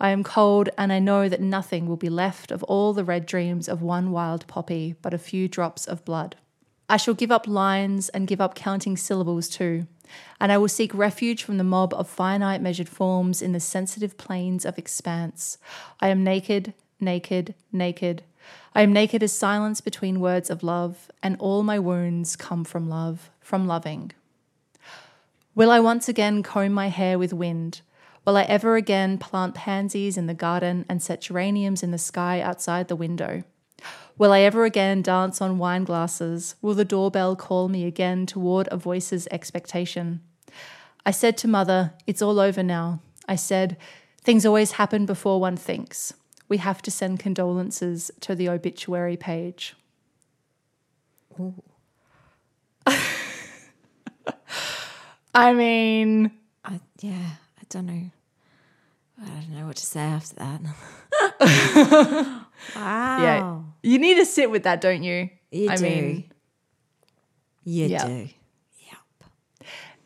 [0.00, 3.26] I am cold, and I know that nothing will be left of all the red
[3.26, 6.36] dreams of one wild poppy but a few drops of blood.
[6.88, 9.88] I shall give up lines and give up counting syllables too,
[10.40, 14.16] and I will seek refuge from the mob of finite measured forms in the sensitive
[14.16, 15.58] plains of expanse.
[16.00, 18.22] I am naked, naked, naked.
[18.74, 22.88] I am naked as silence between words of love, and all my wounds come from
[22.88, 24.12] love, from loving.
[25.58, 27.80] Will I once again comb my hair with wind?
[28.24, 32.40] Will I ever again plant pansies in the garden and set geraniums in the sky
[32.40, 33.42] outside the window?
[34.16, 36.54] Will I ever again dance on wine glasses?
[36.62, 40.20] Will the doorbell call me again toward a voice's expectation?
[41.04, 43.00] I said to mother, It's all over now.
[43.26, 43.76] I said,
[44.22, 46.14] Things always happen before one thinks.
[46.48, 49.74] We have to send condolences to the obituary page.
[55.38, 56.32] I mean,
[56.64, 58.10] I, yeah, I don't know.
[59.22, 60.60] I don't know what to say after that.
[62.74, 63.22] wow.
[63.22, 65.30] yeah, you need to sit with that, don't you?
[65.52, 65.82] You I do.
[65.84, 66.24] mean,
[67.62, 68.06] You Yeah.
[68.06, 68.28] do.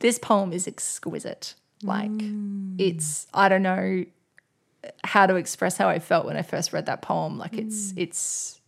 [0.00, 1.54] this poem is exquisite.
[1.82, 2.74] Like, mm.
[2.78, 4.04] it's, I don't know
[5.04, 7.38] how to express how I felt when I first read that poem.
[7.38, 8.02] Like, it's, mm.
[8.02, 8.60] it's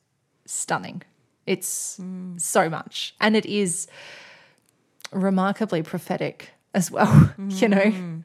[0.47, 1.03] stunning.
[1.47, 2.41] It's mm.
[2.41, 3.15] so much.
[3.20, 3.86] And it is
[5.15, 7.78] remarkably prophetic as well, you know?
[7.78, 8.24] Mm.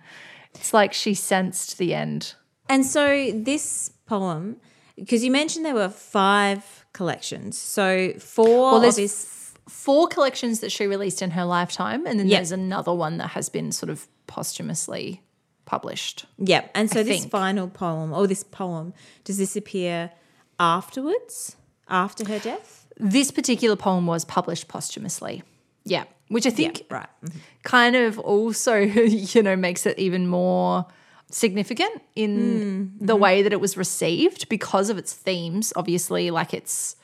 [0.56, 2.34] It's like she sensed the end.
[2.68, 4.57] And so this poem,
[4.95, 7.57] because you mentioned there were five collections.
[7.57, 12.28] So four Well, there's his four collections that she released in her lifetime, and then
[12.28, 12.38] Yeah.
[12.38, 15.22] there's another one that has been sort of posthumously
[15.66, 16.26] published.
[16.40, 16.72] Yep.
[16.74, 17.32] And so this think.
[17.32, 18.94] final poem or this poem,
[19.24, 20.11] does this appear
[20.60, 21.56] afterwards?
[21.88, 22.88] After her death?
[22.98, 25.44] This particular poem was published posthumously.
[25.86, 26.03] Yeah.
[26.30, 27.10] Which I think right.
[27.23, 27.39] Mm-hmm.
[27.64, 30.85] kind of also, you know, makes it even more
[31.31, 33.22] significant in mm, the mm-hmm.
[33.22, 35.73] way that it was received because of its themes.
[35.76, 36.95] Obviously, like it's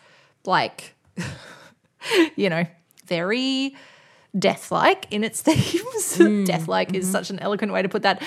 [0.46, 0.96] like,
[2.36, 2.66] you know,
[3.06, 3.76] very
[4.38, 6.18] death like in its themes.
[6.18, 7.12] Mm, death like is mm-hmm.
[7.12, 8.22] such an eloquent way to put that.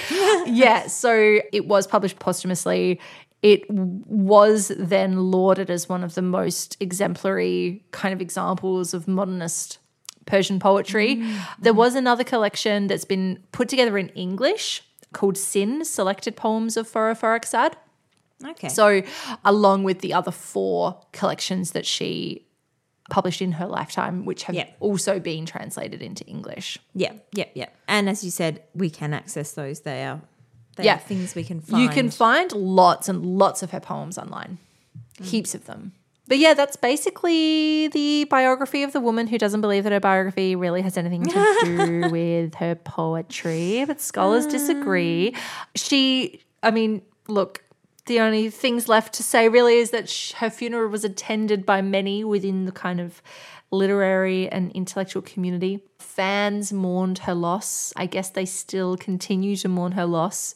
[0.47, 0.87] yeah.
[0.87, 3.01] So it was published posthumously.
[3.41, 9.79] It was then lauded as one of the most exemplary kind of examples of modernist
[10.29, 11.17] Persian poetry.
[11.17, 11.41] Mm.
[11.59, 11.77] There mm.
[11.77, 14.83] was another collection that's been put together in English
[15.13, 17.73] called Sin Selected Poems of Forough Farrokhzad.
[18.45, 18.69] Okay.
[18.69, 19.03] So,
[19.45, 22.47] along with the other four collections that she
[23.11, 24.69] published in her lifetime, which have Yeah.
[24.81, 26.79] also been translated into English.
[26.95, 27.69] yeah, yeah, yeah.
[27.89, 29.81] And as you said, we can access those.
[29.81, 30.21] They are
[30.77, 30.95] they Yeah.
[30.95, 31.83] are things we can find.
[31.83, 34.59] You can find lots and lots of her poems online,
[35.21, 35.93] heaps of them.
[36.29, 40.55] But yeah, that's basically the biography of the woman who doesn't believe that her biography
[40.55, 43.85] really has anything to do with her poetry.
[43.87, 44.51] But scholars mm.
[44.51, 45.35] disagree.
[45.75, 47.65] She, I mean, look,
[48.05, 51.81] the only things left to say really is that sh- her funeral was attended by
[51.81, 53.23] many within the kind of
[53.71, 55.83] literary and intellectual community.
[55.99, 57.93] Fans mourned her loss.
[57.97, 60.55] I guess they still continue to mourn her loss.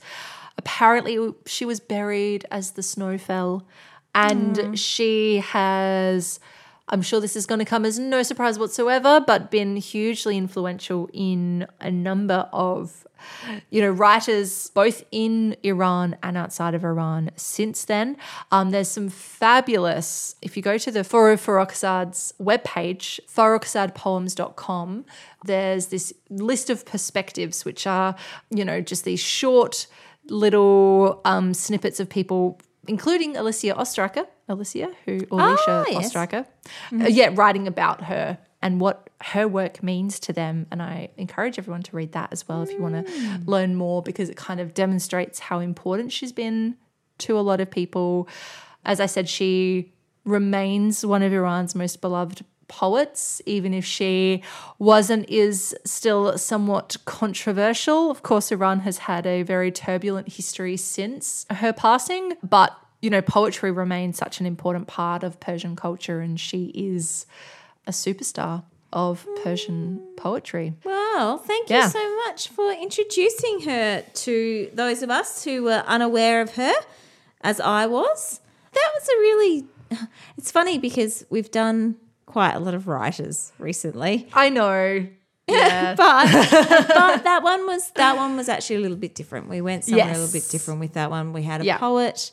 [0.58, 3.66] Apparently, she was buried as the snow fell,
[4.14, 6.40] and she has.
[6.88, 11.08] I'm sure this is going to come as no surprise whatsoever, but been hugely influential
[11.12, 13.06] in a number of,
[13.70, 18.18] you know, writers both in Iran and outside of Iran since then.
[18.50, 25.06] Um, there's some fabulous, if you go to the Forough Farrokhzad's webpage, farrokhzadpoems.com,
[25.44, 28.16] there's this list of perspectives, which are,
[28.50, 29.86] you know, just these short
[30.28, 36.06] little um, snippets of people, including Alicia Ostriker, Alicia, who, Alicia Ah, yes.
[36.06, 36.46] Ostriker,
[36.92, 40.66] uh, yeah, writing about her and what her work means to them.
[40.70, 43.46] And I encourage everyone to read that as well if you want to Mm.
[43.46, 46.76] learn more because it kind of demonstrates how important she's been
[47.18, 48.28] to a lot of people.
[48.84, 49.92] As I said, she
[50.24, 54.42] remains one of Iran's most beloved poets, even if she
[54.78, 58.10] wasn't, is still somewhat controversial.
[58.10, 63.20] Of course, Iran has had a very turbulent history since her passing, but you know,
[63.20, 67.26] poetry remains such an important part of Persian culture, and she is
[67.86, 68.62] a superstar
[68.92, 70.74] of Persian poetry.
[70.84, 71.88] Well, thank you Yeah.
[71.88, 76.72] so much for introducing her to those of us who were unaware of her,
[77.40, 78.40] as I was.
[78.72, 79.64] That was a really.
[80.38, 81.96] It's funny because we've done
[82.32, 85.06] quite a lot of writers recently, I know.
[85.48, 85.94] Yeah.
[85.96, 89.48] but but that one was that one was actually a little bit different.
[89.48, 91.32] We went somewhere a little bit different with that one.
[91.32, 91.78] We had a Yeah.
[91.78, 92.30] poet.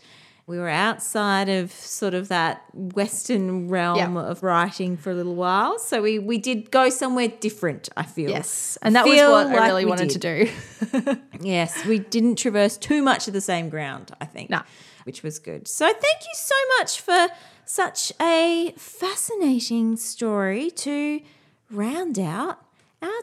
[0.49, 4.21] We were outside of sort of that Western realm Yeah.
[4.31, 7.87] of writing for a little while, so we we did go somewhere different.
[7.95, 8.75] I feel yes.
[8.81, 10.21] And that was Feel what I really wanted did.
[10.21, 11.17] to do.
[11.41, 14.49] Yes, we didn't traverse too much of the same ground, I think.
[14.49, 14.61] No.
[15.03, 15.67] Which was good.
[15.67, 17.27] So thank you so much for
[17.65, 21.21] such a fascinating story to
[21.69, 22.57] round out
[23.03, 23.21] our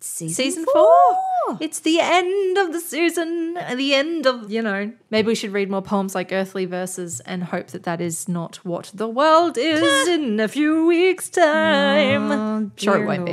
[0.00, 1.18] season, season four.
[1.60, 5.68] It's the end of the season, the end of, you know, maybe we should read
[5.70, 10.08] more poems like Earthly Verses and hope that that is not what the world is
[10.08, 12.30] in a few weeks' time.
[12.30, 13.32] Oh, sure, it won't be.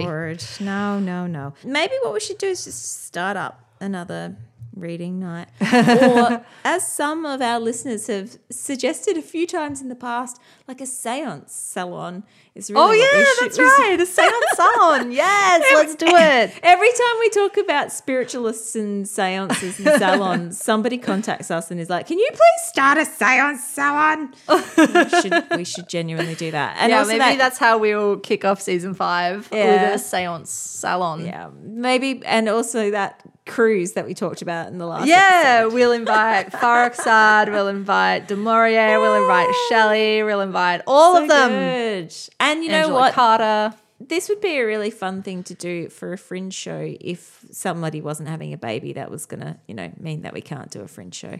[0.59, 1.53] No, no, no.
[1.63, 4.35] Maybe what we should do is just start up another
[4.79, 5.47] reading night.
[5.61, 10.81] or, as some of our listeners have suggested a few times in the past, like
[10.81, 12.23] a seance salon
[12.55, 13.99] is really Oh, yeah, should- that's right.
[13.99, 15.11] A seance salon.
[15.17, 16.59] Yes, let's do it.
[16.63, 21.89] Every time we talk about spiritualists and seances and salons, somebody contacts us and is
[21.89, 26.77] like, "Can you please start a seance salon?" we, should, we should genuinely do that.
[26.79, 29.91] And yeah, maybe that- that's how we'll kick off season five Yeah.
[29.91, 31.25] with a seance salon.
[31.25, 35.07] yeah, maybe, and also that cruise that we talked about in the last.
[35.07, 35.73] Yeah, episode.
[35.73, 41.27] we'll invite Farrokhzad, we'll invite du Maurier, we'll invite Shelley, we'll invite all So of
[41.29, 41.49] them.
[41.51, 42.13] good.
[42.39, 43.13] And you know Angela what?
[43.13, 43.73] Carter.
[43.99, 48.01] this would be a really fun thing to do for a fringe show if somebody
[48.01, 50.81] wasn't having a baby that was going to, you know, mean that we can't do
[50.81, 51.39] a fringe show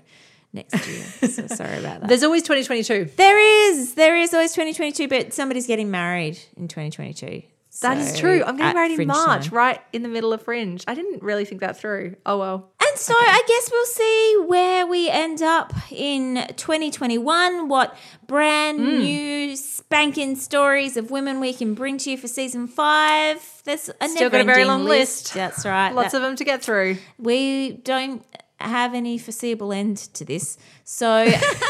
[0.54, 1.30] next year.
[1.30, 2.08] so sorry about that.
[2.08, 3.12] There's always 2022.
[3.16, 7.44] There is, there is always 2022, but somebody's getting married in 2022.
[7.82, 8.44] That is So, true.
[8.46, 9.54] I'm getting married in March, time.
[9.56, 10.84] right in the middle of Fringe.
[10.88, 12.16] I didn't really think that through.
[12.26, 12.72] Oh well.
[12.82, 17.96] And so I guess we'll see where we end up in 2021, what
[18.28, 18.98] brand Hmm.
[19.00, 23.42] new spanking stories of women we can bring to you for season five.
[23.66, 25.34] There's a Still got a very long list.
[25.34, 25.92] That's right.
[25.94, 26.98] Lots That- of them to get through.
[27.20, 28.24] we don't
[28.60, 30.58] have any foreseeable end to this.
[30.84, 31.08] So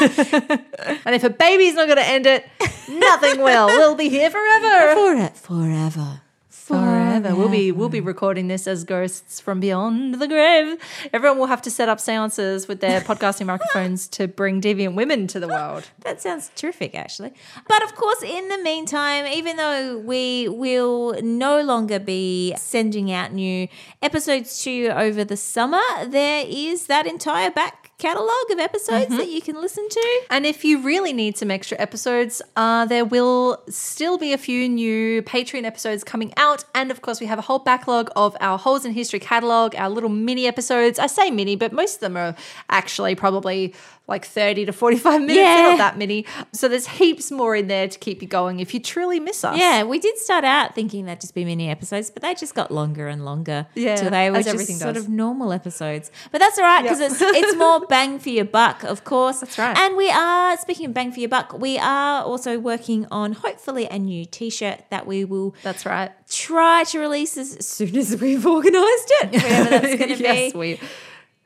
[1.04, 2.46] And if a baby's not going to end it,
[2.88, 3.66] nothing will.
[3.66, 4.94] We'll be here forever.
[4.94, 6.20] for forever.
[6.68, 7.34] Forever.
[7.34, 10.76] We'll be we'll be recording this as ghosts from beyond the grave.
[11.14, 15.26] Everyone will have to set up seances with their podcasting microphones to bring deviant women
[15.28, 15.84] to the world.
[16.08, 17.32] That sounds terrific, actually.
[17.68, 23.32] But of course, in the meantime, even though we will no longer be sending out
[23.32, 23.68] new
[24.02, 29.28] episodes to you over the summer, there is that entire back catalogue of episodes that
[29.28, 30.20] you can listen to.
[30.30, 34.68] And if you really need some extra episodes, uh, there will still be a few
[34.68, 36.64] new Patreon episodes coming out.
[36.74, 39.90] And of course, we have a whole backlog of our Holes in History catalog, our
[39.90, 40.98] little mini episodes.
[40.98, 42.36] I say mini, but most of them are
[42.70, 43.74] actually probably
[44.08, 45.36] like 30 to 45 minutes.
[45.36, 45.62] Yeah.
[45.62, 46.24] not that many.
[46.52, 49.58] So there's heaps more in there to keep you going if you truly miss us.
[49.58, 52.70] Yeah, we did start out thinking they'd just be mini episodes, but they just got
[52.70, 53.66] longer and longer.
[53.74, 55.04] Yeah, till they were just sort does.
[55.04, 56.10] of normal episodes.
[56.32, 59.40] But that's all right because it's it's more bang for your buck, of course.
[59.40, 59.76] That's right.
[59.76, 63.86] And we are speaking of bang for your buck, we are also working on hopefully
[63.90, 66.10] a new T-shirt that we will That's right.
[66.28, 70.58] try to release as soon as we've organised it, whatever that's going to yes, be.
[70.58, 70.80] we.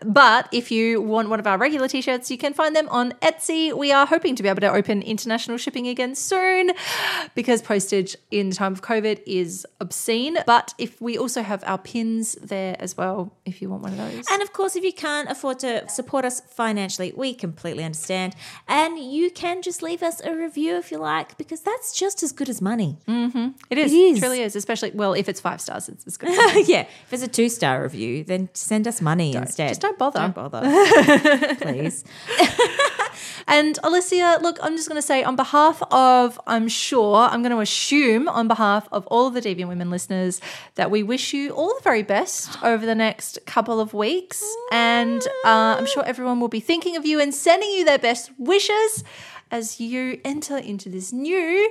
[0.05, 3.73] But if you want one of our regular t-shirts, you can find them on Etsy.
[3.77, 6.73] We are hoping to be able to open international shipping again soon
[7.35, 10.39] because postage in the time of COVID is obscene.
[10.47, 13.99] But if we also have our pins there as well, if you want one of
[13.99, 14.25] those.
[14.31, 18.35] And of course, if you can't afford to support us financially, we completely understand.
[18.69, 22.33] And you can just leave us a review if you like, because that's just as
[22.33, 22.99] good as money.
[23.07, 23.49] Mm-hmm.
[23.71, 24.17] it is, it is.
[24.19, 26.31] It truly is, especially well, if it's five stars, it's, it's good.
[26.69, 26.83] yeah.
[27.07, 29.73] If it's a two star review, then send us money instead.
[29.99, 30.61] Don't bother.
[30.61, 31.55] Don't bother.
[31.61, 32.05] Please.
[33.47, 37.53] And Alicia, look, I'm just going to say on behalf of, I'm sure, I'm going
[37.53, 40.41] to assume on behalf of all of the Deviant Women listeners
[40.77, 44.43] that we wish you all the very best over the next couple of weeks.
[44.71, 48.31] And uh, I'm sure everyone will be thinking of you and sending you their best
[48.39, 49.05] wishes
[49.51, 51.71] as you enter into this new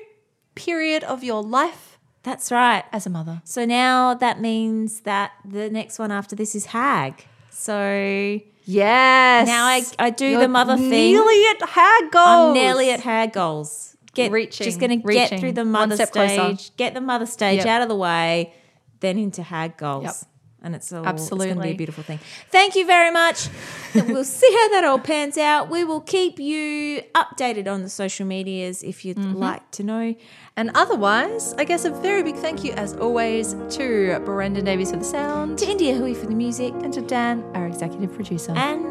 [0.54, 2.84] period of your life That's right.
[2.92, 3.42] as a mother.
[3.44, 7.26] So now that means that the next one after this is Hag.
[7.62, 9.48] So Yes.
[9.48, 10.90] now I, I do You're the mother thing.
[10.90, 12.28] Nearly at hag goals.
[12.28, 13.96] I'm nearly at Hag goals.
[14.14, 16.56] Get Reaching, just going to get through the mother step closer.
[16.56, 17.66] stage, get the mother stage Yep.
[17.68, 18.54] out of the way,
[19.00, 20.04] then into Hag goals.
[20.04, 20.16] Yep.
[20.64, 21.68] And it's all It's going to Absolutely.
[21.70, 22.20] be a beautiful thing.
[22.50, 23.48] Thank you very much.
[23.96, 25.70] we'll see how that all pans out.
[25.72, 29.38] We will keep you updated on the social medias if you'd Mm-hmm.
[29.38, 30.16] like to know.
[30.58, 34.98] And otherwise, I guess a very big thank you, as always, to Brendan Davies for
[34.98, 35.58] the sound.
[35.60, 36.74] To India Hui for the music.
[36.84, 38.54] and to Dan, our executive producer.
[38.56, 38.84] And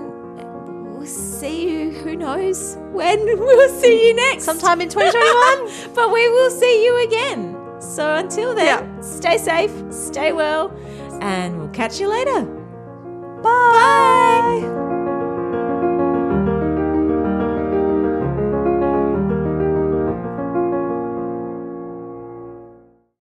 [0.96, 4.44] we'll see you, who knows when we'll see you next.
[4.44, 5.94] Sometime in 2021.
[5.94, 7.56] but we will see you again.
[7.80, 9.00] So until then, Yeah.
[9.00, 10.70] stay safe, stay well,
[11.20, 12.42] and we'll catch you later.
[13.42, 14.79] Bye.